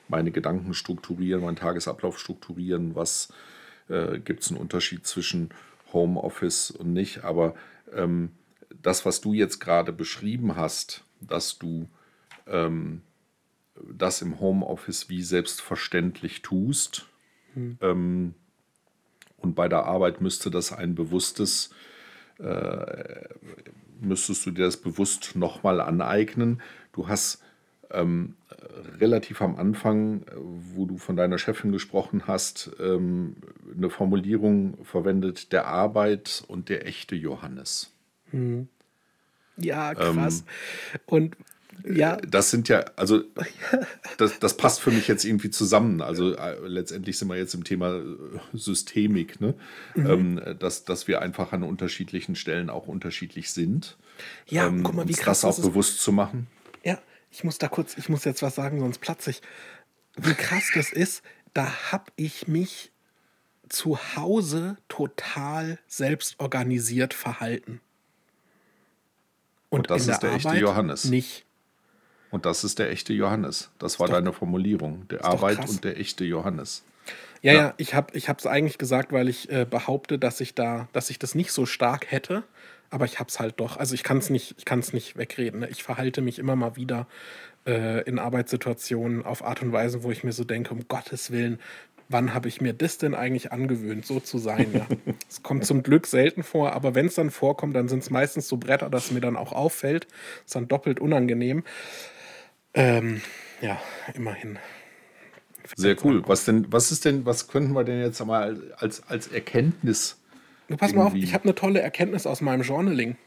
[0.08, 3.34] meine Gedanken strukturieren, meinen Tagesablauf strukturieren, was
[3.90, 5.50] äh, gibt es einen Unterschied zwischen
[5.94, 7.24] Homeoffice und nicht.
[7.24, 7.56] Aber
[7.94, 8.32] ähm,
[8.82, 11.88] das, was du jetzt gerade beschrieben hast, dass du
[13.92, 17.06] das im Homeoffice wie selbstverständlich tust.
[17.82, 18.34] Ähm,
[19.38, 21.70] und bei der Arbeit müsste das ein bewusstes,
[22.40, 23.28] äh,
[24.00, 26.62] müsstest du dir das bewusst nochmal aneignen.
[26.94, 27.44] Du hast
[27.92, 28.36] ähm,
[29.00, 33.38] relativ am Anfang, äh, wo du von deiner Chefin gesprochen hast, ähm,
[33.76, 37.94] eine Formulierung verwendet, der Arbeit und der echte Johannes.
[39.58, 40.44] Ja, krass.
[41.06, 41.36] Und
[41.86, 43.24] ja, Das sind ja, also
[44.18, 46.02] das, das passt für mich jetzt irgendwie zusammen.
[46.02, 48.04] Also äh, letztendlich sind wir jetzt im Thema äh,
[48.54, 49.54] Systemik, ne?
[49.96, 53.98] Ähm, dass, dass wir einfach an unterschiedlichen Stellen auch unterschiedlich sind.
[54.48, 55.66] ja, ähm, guck mal, wie uns krass das auch das ist.
[55.66, 56.48] bewusst zu machen.
[56.84, 57.00] Ja,
[57.32, 59.42] ich muss da kurz, ich muss jetzt was sagen, sonst platze ich.
[60.16, 61.24] Wie krass das ist,
[61.54, 62.92] da habe ich mich
[63.70, 67.82] zu Hause total selbst organisiert verhalten.
[69.70, 71.06] Und das ist der echte Johannes.
[71.06, 71.47] Nicht.
[72.32, 73.70] Und das ist der echte Johannes.
[73.80, 75.08] Das war doch- deine Formulierung.
[75.10, 76.84] Der Arbeit und der echte Johannes.
[77.42, 77.60] Ja, Ja.
[77.62, 81.20] ja, ich habe es eigentlich gesagt, weil ich äh, behaupte, dass ich da, dass ich
[81.20, 82.44] das nicht so stark hätte,
[82.90, 83.78] aber ich habe es halt doch.
[83.78, 85.62] Also ich kann es nicht, ich kann es nicht wegreden.
[85.62, 85.70] Ne?
[85.70, 87.06] Ich verhalte mich immer mal wieder
[87.66, 91.60] äh, in Arbeitssituationen auf Art und Weise, wo ich mir so denke, um Gottes Willen,
[92.10, 94.68] wann habe ich mir das denn eigentlich angewöhnt, so zu sein?
[94.74, 94.88] Ja?
[95.30, 98.48] Es kommt zum Glück selten vor, aber wenn es dann vorkommt, dann sind es meistens
[98.48, 100.08] so Bretter, dass mir dann auch auffällt.
[100.46, 101.64] Ist dann doppelt unangenehm.
[102.78, 103.22] Ähm,
[103.60, 103.82] ja,
[104.14, 104.60] immerhin.
[105.76, 106.24] Sehr cool.
[106.28, 110.22] Was denn, was ist denn, was könnten wir denn jetzt mal als, als Erkenntnis?
[110.68, 113.18] Du pass mal auf, ich habe eine tolle Erkenntnis aus meinem Journaling.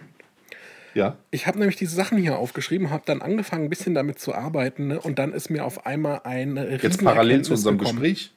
[0.94, 4.34] Ja, Ich habe nämlich diese Sachen hier aufgeschrieben, habe dann angefangen, ein bisschen damit zu
[4.34, 5.00] arbeiten ne?
[5.00, 8.00] und dann ist mir auf einmal eine jetzt parallel zu unserem gekommen.
[8.00, 8.32] Gespräch.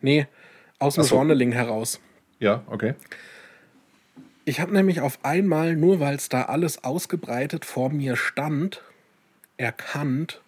[0.00, 0.26] Nee,
[0.78, 1.16] aus dem so.
[1.16, 2.00] Journaling heraus.
[2.38, 2.94] Ja, okay.
[4.44, 8.82] Ich habe nämlich auf einmal, nur weil es da alles ausgebreitet vor mir stand,
[9.56, 10.40] erkannt,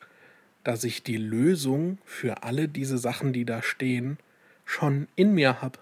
[0.64, 4.18] dass ich die Lösung für alle diese Sachen, die da stehen,
[4.64, 5.78] schon in mir habe.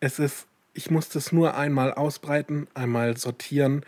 [0.00, 3.84] Es ist, ich muss das nur einmal ausbreiten, einmal sortieren,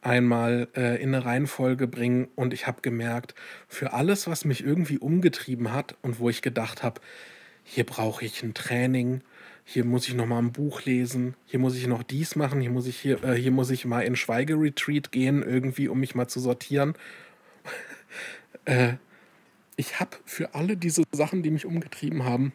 [0.00, 3.34] einmal äh, in eine Reihenfolge bringen und ich habe gemerkt,
[3.68, 7.00] für alles, was mich irgendwie umgetrieben hat und wo ich gedacht habe,
[7.64, 9.20] hier brauche ich ein Training,
[9.64, 12.70] hier muss ich noch mal ein Buch lesen, hier muss ich noch dies machen, hier
[12.70, 16.26] muss ich hier, äh, hier muss ich mal in Schweigeretreat gehen, irgendwie, um mich mal
[16.26, 16.94] zu sortieren.
[18.64, 18.94] Äh,
[19.76, 22.52] ich habe für alle diese Sachen, die mich umgetrieben haben,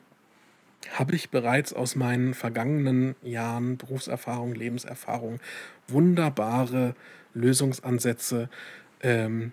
[0.92, 5.40] habe ich bereits aus meinen vergangenen Jahren Berufserfahrung, Lebenserfahrung
[5.88, 6.96] wunderbare
[7.34, 8.50] Lösungsansätze,
[9.02, 9.52] ähm,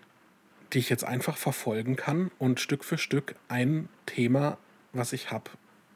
[0.73, 4.59] die ich jetzt einfach verfolgen kann und Stück für Stück ein Thema,
[4.93, 5.51] was ich habe,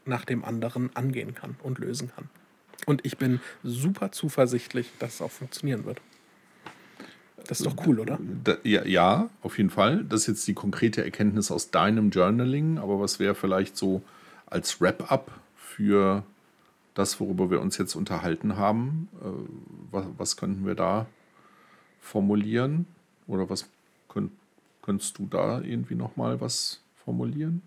[0.05, 2.31] nach dem anderen angehen kann und lösen kann.
[2.87, 6.01] Und ich bin super zuversichtlich, dass es auch funktionieren wird.
[7.49, 8.19] Das ist doch cool, oder?
[8.63, 10.05] Ja, ja, auf jeden Fall.
[10.05, 14.03] Das ist jetzt die konkrete Erkenntnis aus deinem Journaling, aber was wäre vielleicht so
[14.45, 16.25] als Wrap-up für
[16.93, 19.09] das, worüber wir uns jetzt unterhalten haben?
[19.23, 19.29] Äh,
[19.91, 21.07] was, was könnten wir da
[22.03, 22.85] formulieren?
[23.27, 23.67] Oder was
[24.11, 24.33] könnt,
[24.83, 27.63] könntest du da irgendwie nochmal was formulieren?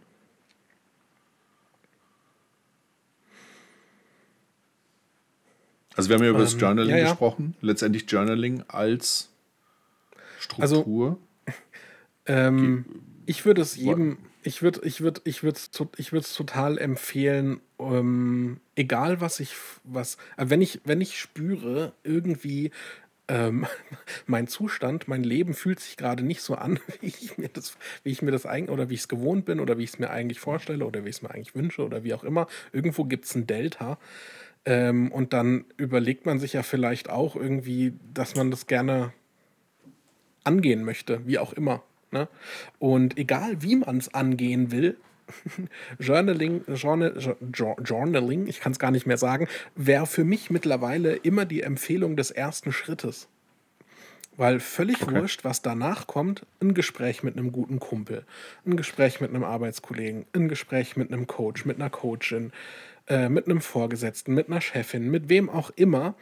[5.95, 7.09] Also wir haben ja über das Ähm, Journaling ja, ja.
[7.09, 7.55] gesprochen.
[7.61, 9.30] Letztendlich Journaling als
[10.59, 11.19] Also, Struktur.
[12.25, 12.85] Ähm,
[13.25, 16.77] ich würde es jedem, ich würde, ich würde, ich würde es, ich würde es total
[16.77, 22.71] empfehlen, ähm, egal was ich, was, äh, wenn ich, wenn ich spüre, irgendwie
[23.27, 23.65] ähm,
[24.25, 28.11] mein Zustand, mein Leben fühlt sich gerade nicht so an, wie ich mir das, wie
[28.11, 30.09] ich mir das eigentlich oder wie ich es gewohnt bin oder wie ich es mir
[30.09, 32.47] eigentlich vorstelle oder wie ich es mir eigentlich wünsche oder wie auch immer.
[32.71, 33.97] Irgendwo gibt es ein Delta.
[34.63, 39.11] Ähm, und dann überlegt man sich ja vielleicht auch irgendwie, dass man das gerne
[40.43, 41.83] angehen möchte, wie auch immer.
[42.11, 42.27] Ne?
[42.79, 44.97] Und egal wie man es angehen will,
[45.99, 47.37] Journaling, Journal,
[47.83, 52.15] Journaling, ich kann es gar nicht mehr sagen, wäre für mich mittlerweile immer die Empfehlung
[52.15, 53.27] des ersten Schrittes.
[54.37, 55.15] Weil völlig okay.
[55.15, 58.25] wurscht, was danach kommt, ein Gespräch mit einem guten Kumpel,
[58.65, 62.51] ein Gespräch mit einem Arbeitskollegen, ein Gespräch mit einem Coach, mit einer Coachin,
[63.07, 66.15] äh, mit einem Vorgesetzten, mit einer Chefin, mit wem auch immer,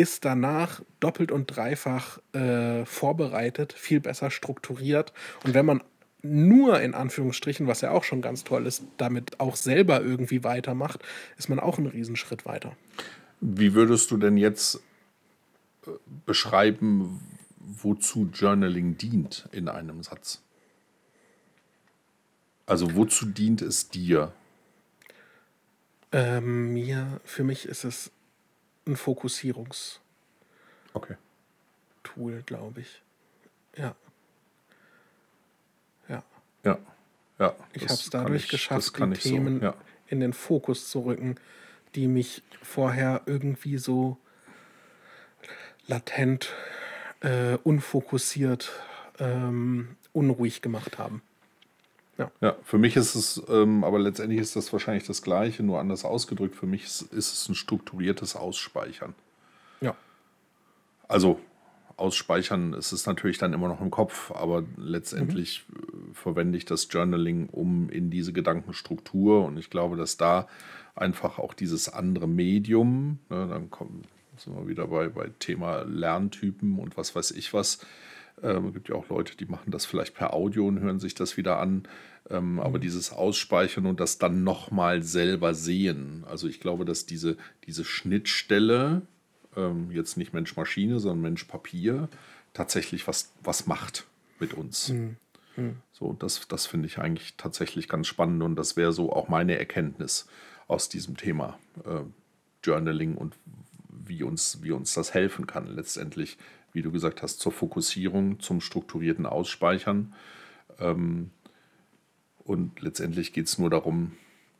[0.00, 5.12] ist danach doppelt und dreifach äh, vorbereitet, viel besser strukturiert.
[5.44, 5.82] Und wenn man
[6.22, 11.02] nur in Anführungsstrichen, was ja auch schon ganz toll ist, damit auch selber irgendwie weitermacht,
[11.36, 12.76] ist man auch einen Riesenschritt weiter.
[13.40, 14.80] Wie würdest du denn jetzt
[15.86, 15.90] äh,
[16.24, 17.20] beschreiben,
[17.58, 20.42] wozu Journaling dient in einem Satz?
[22.66, 24.32] Also wozu dient es dir?
[26.12, 28.10] Ähm, mir, für mich ist es
[28.90, 29.98] ein Fokussierungs-
[30.92, 31.16] okay.
[32.02, 33.02] Tool, glaube ich.
[33.76, 33.94] Ja.
[36.08, 36.22] Ja.
[36.64, 36.78] Ja.
[37.38, 37.54] Ja.
[37.72, 39.74] Ich habe es dadurch ich, geschafft, die Themen so, ja.
[40.08, 41.36] in den Fokus zu rücken,
[41.94, 44.18] die mich vorher irgendwie so
[45.86, 46.52] latent,
[47.20, 48.70] äh, unfokussiert,
[49.18, 51.22] ähm, unruhig gemacht haben.
[52.20, 52.30] Ja.
[52.42, 56.04] ja, für mich ist es, ähm, aber letztendlich ist das wahrscheinlich das Gleiche, nur anders
[56.04, 56.54] ausgedrückt.
[56.54, 59.14] Für mich ist, ist es ein strukturiertes Ausspeichern.
[59.80, 59.96] Ja.
[61.08, 61.40] Also
[61.96, 66.14] ausspeichern ist es natürlich dann immer noch im Kopf, aber letztendlich mhm.
[66.14, 70.46] verwende ich das Journaling um in diese Gedankenstruktur und ich glaube, dass da
[70.94, 74.02] einfach auch dieses andere Medium, ne, dann kommen
[74.36, 77.80] sind wir wieder bei, bei Thema Lerntypen und was weiß ich was.
[78.42, 81.14] Ähm, es gibt ja auch Leute, die machen das vielleicht per Audio und hören sich
[81.14, 81.84] das wieder an.
[82.28, 82.60] Ähm, mhm.
[82.60, 86.24] Aber dieses Ausspeichern und das dann nochmal selber sehen.
[86.28, 87.36] Also ich glaube, dass diese,
[87.66, 89.02] diese Schnittstelle,
[89.56, 92.08] ähm, jetzt nicht Mensch-Maschine, sondern Mensch-Papier,
[92.52, 94.06] tatsächlich was, was macht
[94.38, 94.90] mit uns.
[94.90, 95.16] Mhm.
[95.56, 95.76] Mhm.
[95.92, 99.58] So, das, das finde ich eigentlich tatsächlich ganz spannend und das wäre so auch meine
[99.58, 100.26] Erkenntnis
[100.66, 102.02] aus diesem Thema äh,
[102.62, 103.34] Journaling und
[103.88, 106.38] wie uns, wie uns das helfen kann, letztendlich,
[106.72, 110.14] wie du gesagt hast, zur Fokussierung, zum strukturierten Ausspeichern.
[110.78, 111.30] Ähm,
[112.44, 114.12] und letztendlich geht es nur darum,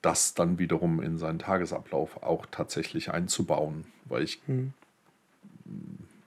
[0.02, 4.72] das dann wiederum in seinen Tagesablauf auch tatsächlich einzubauen, weil ich mhm.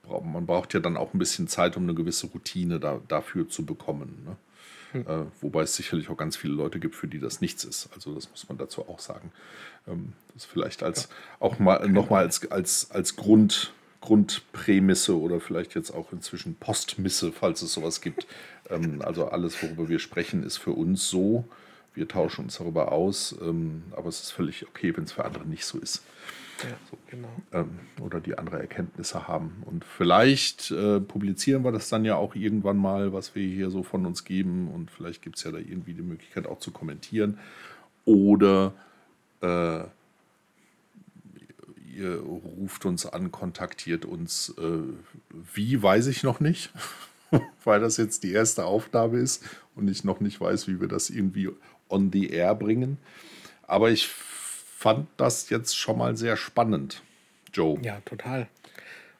[0.07, 3.65] man braucht ja dann auch ein bisschen Zeit, um eine gewisse Routine da, dafür zu
[3.65, 4.23] bekommen.
[4.25, 4.37] Ne?
[4.93, 5.07] Mhm.
[5.07, 7.89] Äh, wobei es sicherlich auch ganz viele Leute gibt, für die das nichts ist.
[7.95, 9.31] Also das muss man dazu auch sagen.
[9.87, 11.09] Ähm, das vielleicht als ja.
[11.39, 13.73] auch mal nochmal als, als, als Grund,
[14.03, 18.27] Grundprämisse oder vielleicht jetzt auch inzwischen Postmisse, falls es sowas gibt.
[18.69, 21.43] Ähm, also alles, worüber wir sprechen, ist für uns so.
[21.93, 25.45] Wir tauschen uns darüber aus, ähm, aber es ist völlig okay, wenn es für andere
[25.45, 26.01] nicht so ist.
[26.63, 27.27] Ja, so, genau.
[27.51, 29.63] Ähm, oder die andere Erkenntnisse haben.
[29.65, 33.83] Und vielleicht äh, publizieren wir das dann ja auch irgendwann mal, was wir hier so
[33.83, 34.69] von uns geben.
[34.73, 37.39] Und vielleicht gibt es ja da irgendwie die Möglichkeit auch zu kommentieren.
[38.05, 38.73] Oder
[39.41, 39.83] äh,
[41.95, 44.53] ihr ruft uns an, kontaktiert uns.
[44.57, 44.93] Äh,
[45.53, 46.71] wie, weiß ich noch nicht,
[47.63, 49.43] weil das jetzt die erste Aufnahme ist
[49.75, 51.49] und ich noch nicht weiß, wie wir das irgendwie
[51.89, 52.97] on the air bringen.
[53.67, 57.01] Aber ich fand das jetzt schon mal sehr spannend,
[57.53, 57.79] Joe.
[57.81, 58.47] Ja, total.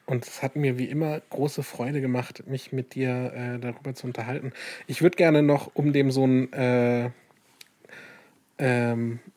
[0.06, 4.06] Und es hat mir wie immer große Freude gemacht, mich mit dir äh, darüber zu
[4.06, 4.52] unterhalten.
[4.86, 7.10] Ich würde gerne noch, um dem so ein äh,
[8.58, 9.33] ähm, äh,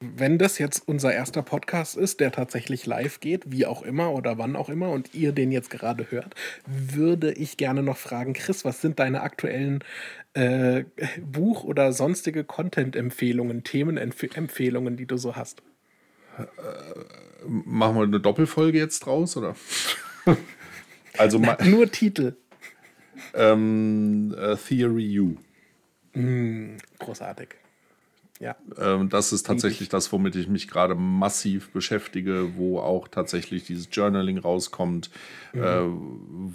[0.00, 4.38] wenn das jetzt unser erster Podcast ist, der tatsächlich live geht, wie auch immer oder
[4.38, 6.34] wann auch immer, und ihr den jetzt gerade hört,
[6.66, 9.84] würde ich gerne noch fragen, Chris, was sind deine aktuellen
[10.34, 10.84] äh,
[11.20, 15.62] Buch- oder sonstige Content-Empfehlungen, Themenempfehlungen, die du so hast?
[16.38, 16.42] Äh,
[17.46, 19.54] machen wir eine Doppelfolge jetzt draus, oder?
[21.18, 22.36] also Na, nur Titel.
[23.34, 25.36] Ähm, uh, Theory U.
[26.18, 27.48] Mm, großartig.
[28.38, 28.56] Ja.
[28.78, 33.88] Ähm, das ist tatsächlich das, womit ich mich gerade massiv beschäftige, wo auch tatsächlich dieses
[33.90, 35.10] Journaling rauskommt,
[35.52, 35.62] mhm.
[35.62, 35.84] äh,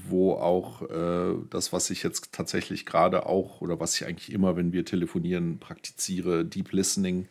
[0.09, 4.55] wo auch äh, das, was ich jetzt tatsächlich gerade auch oder was ich eigentlich immer,
[4.55, 7.27] wenn wir telefonieren, praktiziere, Deep Listening.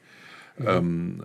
[0.59, 0.67] Mhm.
[0.67, 1.23] Ähm,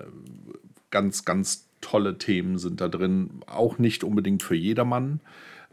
[0.91, 5.19] ganz, ganz tolle Themen sind da drin, auch nicht unbedingt für jedermann,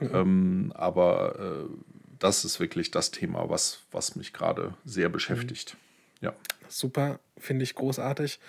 [0.01, 0.11] mhm.
[0.13, 1.75] ähm, aber äh,
[2.19, 5.77] das ist wirklich das Thema, was, was mich gerade sehr beschäftigt.
[6.21, 6.27] Mhm.
[6.27, 6.35] Ja
[6.73, 8.41] super, finde ich großartig.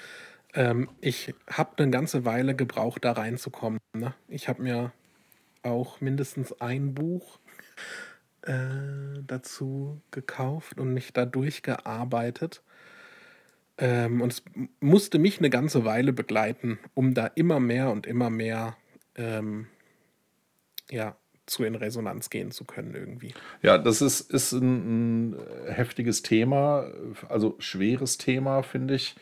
[0.54, 3.80] Ähm, ich habe eine ganze Weile gebraucht, da reinzukommen.
[3.94, 4.14] Ne?
[4.28, 4.92] Ich habe mir
[5.64, 7.40] auch mindestens ein Buch
[8.44, 8.54] äh,
[9.26, 12.62] dazu gekauft und mich da durchgearbeitet.
[13.78, 14.44] Ähm, und es
[14.80, 18.78] musste mich eine ganze Weile begleiten, um da immer mehr und immer mehr
[19.16, 19.68] ähm,
[20.90, 21.16] ja,
[21.46, 23.34] dazu in Resonanz gehen zu können irgendwie.
[23.62, 25.36] Ja, das ist, ist ein, ein
[25.68, 26.88] heftiges Thema,
[27.30, 29.16] also schweres Thema, finde ich.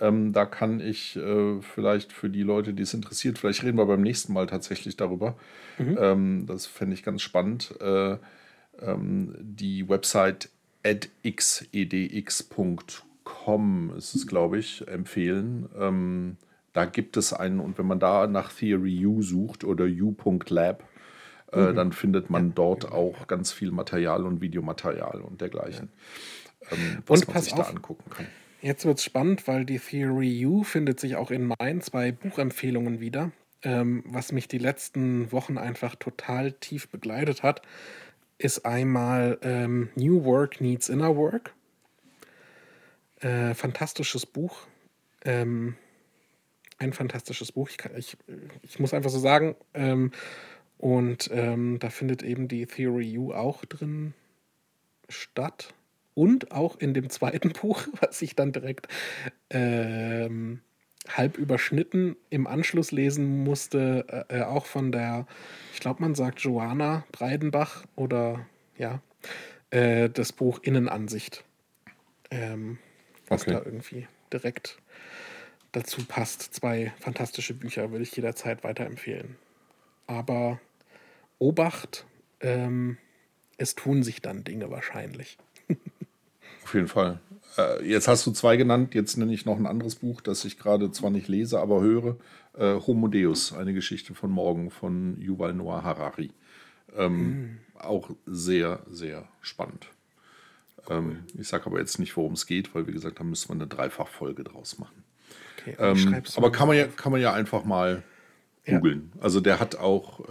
[0.00, 3.86] Ähm, da kann ich äh, vielleicht für die Leute, die es interessiert, vielleicht reden wir
[3.86, 5.36] beim nächsten Mal tatsächlich darüber.
[5.78, 5.98] Mhm.
[6.00, 7.74] Ähm, das fände ich ganz spannend.
[7.80, 8.16] Äh,
[8.80, 10.50] ähm, die Website
[10.82, 11.92] edx.com
[13.96, 15.68] ist es, glaube ich, empfehlen.
[15.78, 16.36] Ähm,
[16.72, 20.82] da gibt es einen, und wenn man da nach Theory U sucht oder u.lab,
[21.54, 21.76] äh, mhm.
[21.76, 22.52] dann findet man ja.
[22.54, 25.90] dort auch ganz viel Material und Videomaterial und dergleichen,
[26.62, 26.76] ja.
[26.76, 27.60] ähm, was und man sich auf.
[27.60, 28.26] da angucken kann.
[28.60, 32.98] Jetzt wird es spannend, weil die Theory U findet sich auch in meinen zwei Buchempfehlungen
[32.98, 33.30] wieder,
[33.64, 37.62] ähm, was mich die letzten Wochen einfach total tief begleitet hat,
[38.38, 41.54] ist einmal ähm, New Work Needs Inner Work.
[43.20, 44.66] Äh, fantastisches Buch.
[45.24, 45.76] Ähm,
[46.78, 47.70] ein fantastisches Buch.
[47.70, 48.16] Ich, kann, ich,
[48.62, 49.56] ich, muss einfach so sagen.
[49.72, 50.12] Ähm,
[50.78, 54.14] und ähm, da findet eben die Theory U auch drin
[55.08, 55.74] statt
[56.14, 58.88] und auch in dem zweiten Buch, was ich dann direkt
[59.50, 60.60] ähm,
[61.08, 65.26] halb überschnitten im Anschluss lesen musste, äh, äh auch von der,
[65.72, 68.46] ich glaube, man sagt Joanna Breidenbach oder
[68.78, 69.02] ja,
[69.70, 71.44] äh, das Buch Innenansicht.
[72.30, 72.78] Ähm,
[73.28, 73.52] was okay.
[73.52, 74.78] da irgendwie direkt
[75.72, 76.54] dazu passt.
[76.54, 79.36] Zwei fantastische Bücher würde ich jederzeit weiterempfehlen.
[80.06, 80.60] Aber
[81.38, 82.06] Obacht,
[82.40, 82.98] ähm,
[83.56, 85.38] es tun sich dann Dinge wahrscheinlich.
[86.64, 87.20] Auf jeden Fall.
[87.56, 90.58] Äh, jetzt hast du zwei genannt, jetzt nenne ich noch ein anderes Buch, das ich
[90.58, 92.16] gerade zwar nicht lese, aber höre.
[92.56, 96.30] Äh, Homo Deus, eine Geschichte von morgen von Yuval Noah Harari.
[96.96, 97.58] Ähm, mhm.
[97.78, 99.88] Auch sehr, sehr spannend.
[100.88, 100.96] Cool.
[100.96, 103.54] Ähm, ich sage aber jetzt nicht, worum es geht, weil wie gesagt, da müssen wir
[103.54, 105.04] eine Dreifachfolge draus machen.
[105.60, 108.02] Okay, ähm, aber kann man, ja, kann man ja einfach mal
[108.64, 109.12] googeln.
[109.14, 109.22] Ja.
[109.22, 110.28] Also der hat auch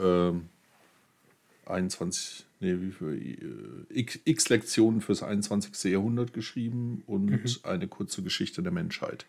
[1.65, 5.91] 21 ähm, nee, wie viel, äh, x, x, Lektionen fürs 21.
[5.91, 7.43] Jahrhundert geschrieben und mhm.
[7.63, 9.25] eine kurze Geschichte der Menschheit.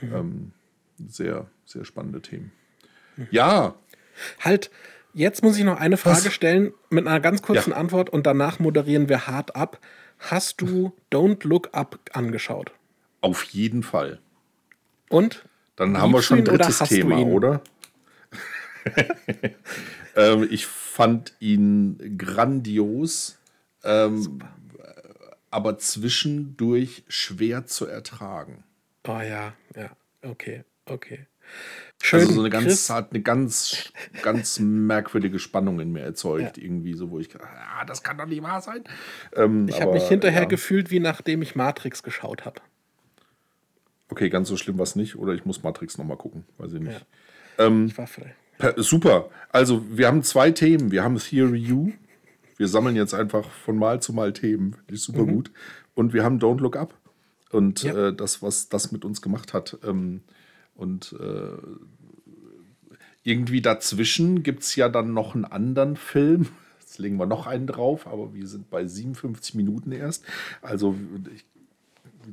[0.00, 0.14] Mhm.
[0.14, 0.52] Ähm,
[1.06, 2.52] sehr, sehr spannende Themen.
[3.16, 3.28] Mhm.
[3.30, 3.74] Ja.
[4.40, 4.70] Halt,
[5.14, 6.32] jetzt muss ich noch eine Frage Was?
[6.32, 7.76] stellen mit einer ganz kurzen ja.
[7.76, 9.78] Antwort und danach moderieren wir hart ab.
[10.18, 12.72] Hast du Don't Look Up angeschaut?
[13.20, 14.20] Auf jeden Fall.
[15.08, 15.44] Und?
[15.76, 17.62] Dann haben wir schon ein drittes Thema, oder?
[20.16, 23.38] ähm, ich fand ihn grandios,
[23.84, 24.40] ähm,
[25.50, 28.64] aber zwischendurch schwer zu ertragen.
[29.06, 29.90] Oh ja, ja,
[30.22, 31.26] okay, okay.
[32.00, 36.62] Schön, also so eine ganz, hat eine ganz, ganz merkwürdige Spannung in mir erzeugt, ja.
[36.62, 38.82] irgendwie so, wo ich, ah, das kann doch nicht wahr sein.
[39.36, 40.48] Ähm, ich habe mich hinterher ja.
[40.48, 42.60] gefühlt, wie nachdem ich Matrix geschaut habe.
[44.08, 46.80] Okay, ganz so schlimm war es nicht, oder ich muss Matrix nochmal gucken, weiß ich
[46.80, 47.06] nicht.
[47.58, 47.66] Ja.
[47.66, 48.34] Ähm, ich war vielleicht.
[48.76, 49.28] Super.
[49.50, 50.90] Also, wir haben zwei Themen.
[50.90, 51.92] Wir haben Theory U.
[52.56, 54.74] Wir sammeln jetzt einfach von Mal zu Mal Themen.
[54.74, 55.32] Finde ich super mhm.
[55.32, 55.50] gut.
[55.94, 56.94] Und wir haben Don't Look Up.
[57.50, 58.08] Und ja.
[58.08, 59.78] äh, das, was das mit uns gemacht hat.
[59.84, 60.22] Ähm,
[60.74, 61.58] und äh,
[63.24, 66.48] irgendwie dazwischen gibt es ja dann noch einen anderen Film.
[66.80, 70.24] Jetzt legen wir noch einen drauf, aber wir sind bei 57 Minuten erst.
[70.60, 70.96] Also
[71.34, 71.44] ich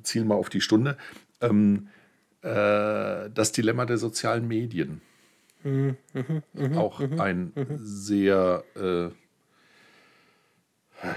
[0.04, 0.98] ziele mal auf die Stunde.
[1.42, 1.88] Ähm,
[2.42, 5.02] äh, das Dilemma der sozialen Medien.
[5.64, 5.98] Mhm,
[6.54, 7.66] mh, auch mh, ein mh.
[7.78, 9.10] sehr äh,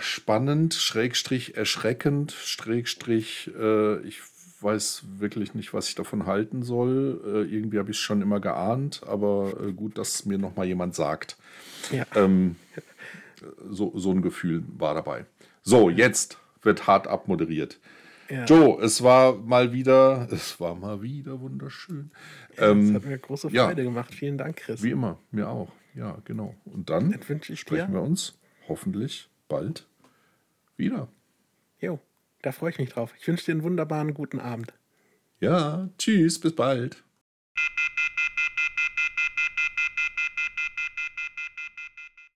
[0.00, 4.20] spannend, Schrägstrich erschreckend, Schrägstrich, äh, ich
[4.60, 7.20] weiß wirklich nicht, was ich davon halten soll.
[7.24, 10.66] Äh, irgendwie habe ich es schon immer geahnt, aber äh, gut, dass mir noch mal
[10.66, 11.36] jemand sagt.
[11.90, 12.06] Ja.
[12.14, 12.56] Ähm,
[13.70, 15.26] so, so ein Gefühl war dabei.
[15.62, 17.78] So, jetzt wird hart abmoderiert.
[18.32, 18.46] Ja.
[18.46, 22.10] Joe, es war mal wieder, es war mal wieder wunderschön.
[22.56, 23.88] Ja, ähm, das hat mir große Freude ja.
[23.88, 24.14] gemacht.
[24.14, 24.82] Vielen Dank, Chris.
[24.82, 25.70] Wie immer, mir auch.
[25.94, 26.54] Ja, genau.
[26.64, 27.92] Und dann, dann sprechen dir.
[27.92, 29.86] wir uns hoffentlich bald
[30.78, 31.08] wieder.
[31.78, 32.00] Jo,
[32.40, 33.12] da freue ich mich drauf.
[33.18, 34.72] Ich wünsche dir einen wunderbaren guten Abend.
[35.40, 37.04] Ja, tschüss, bis bald.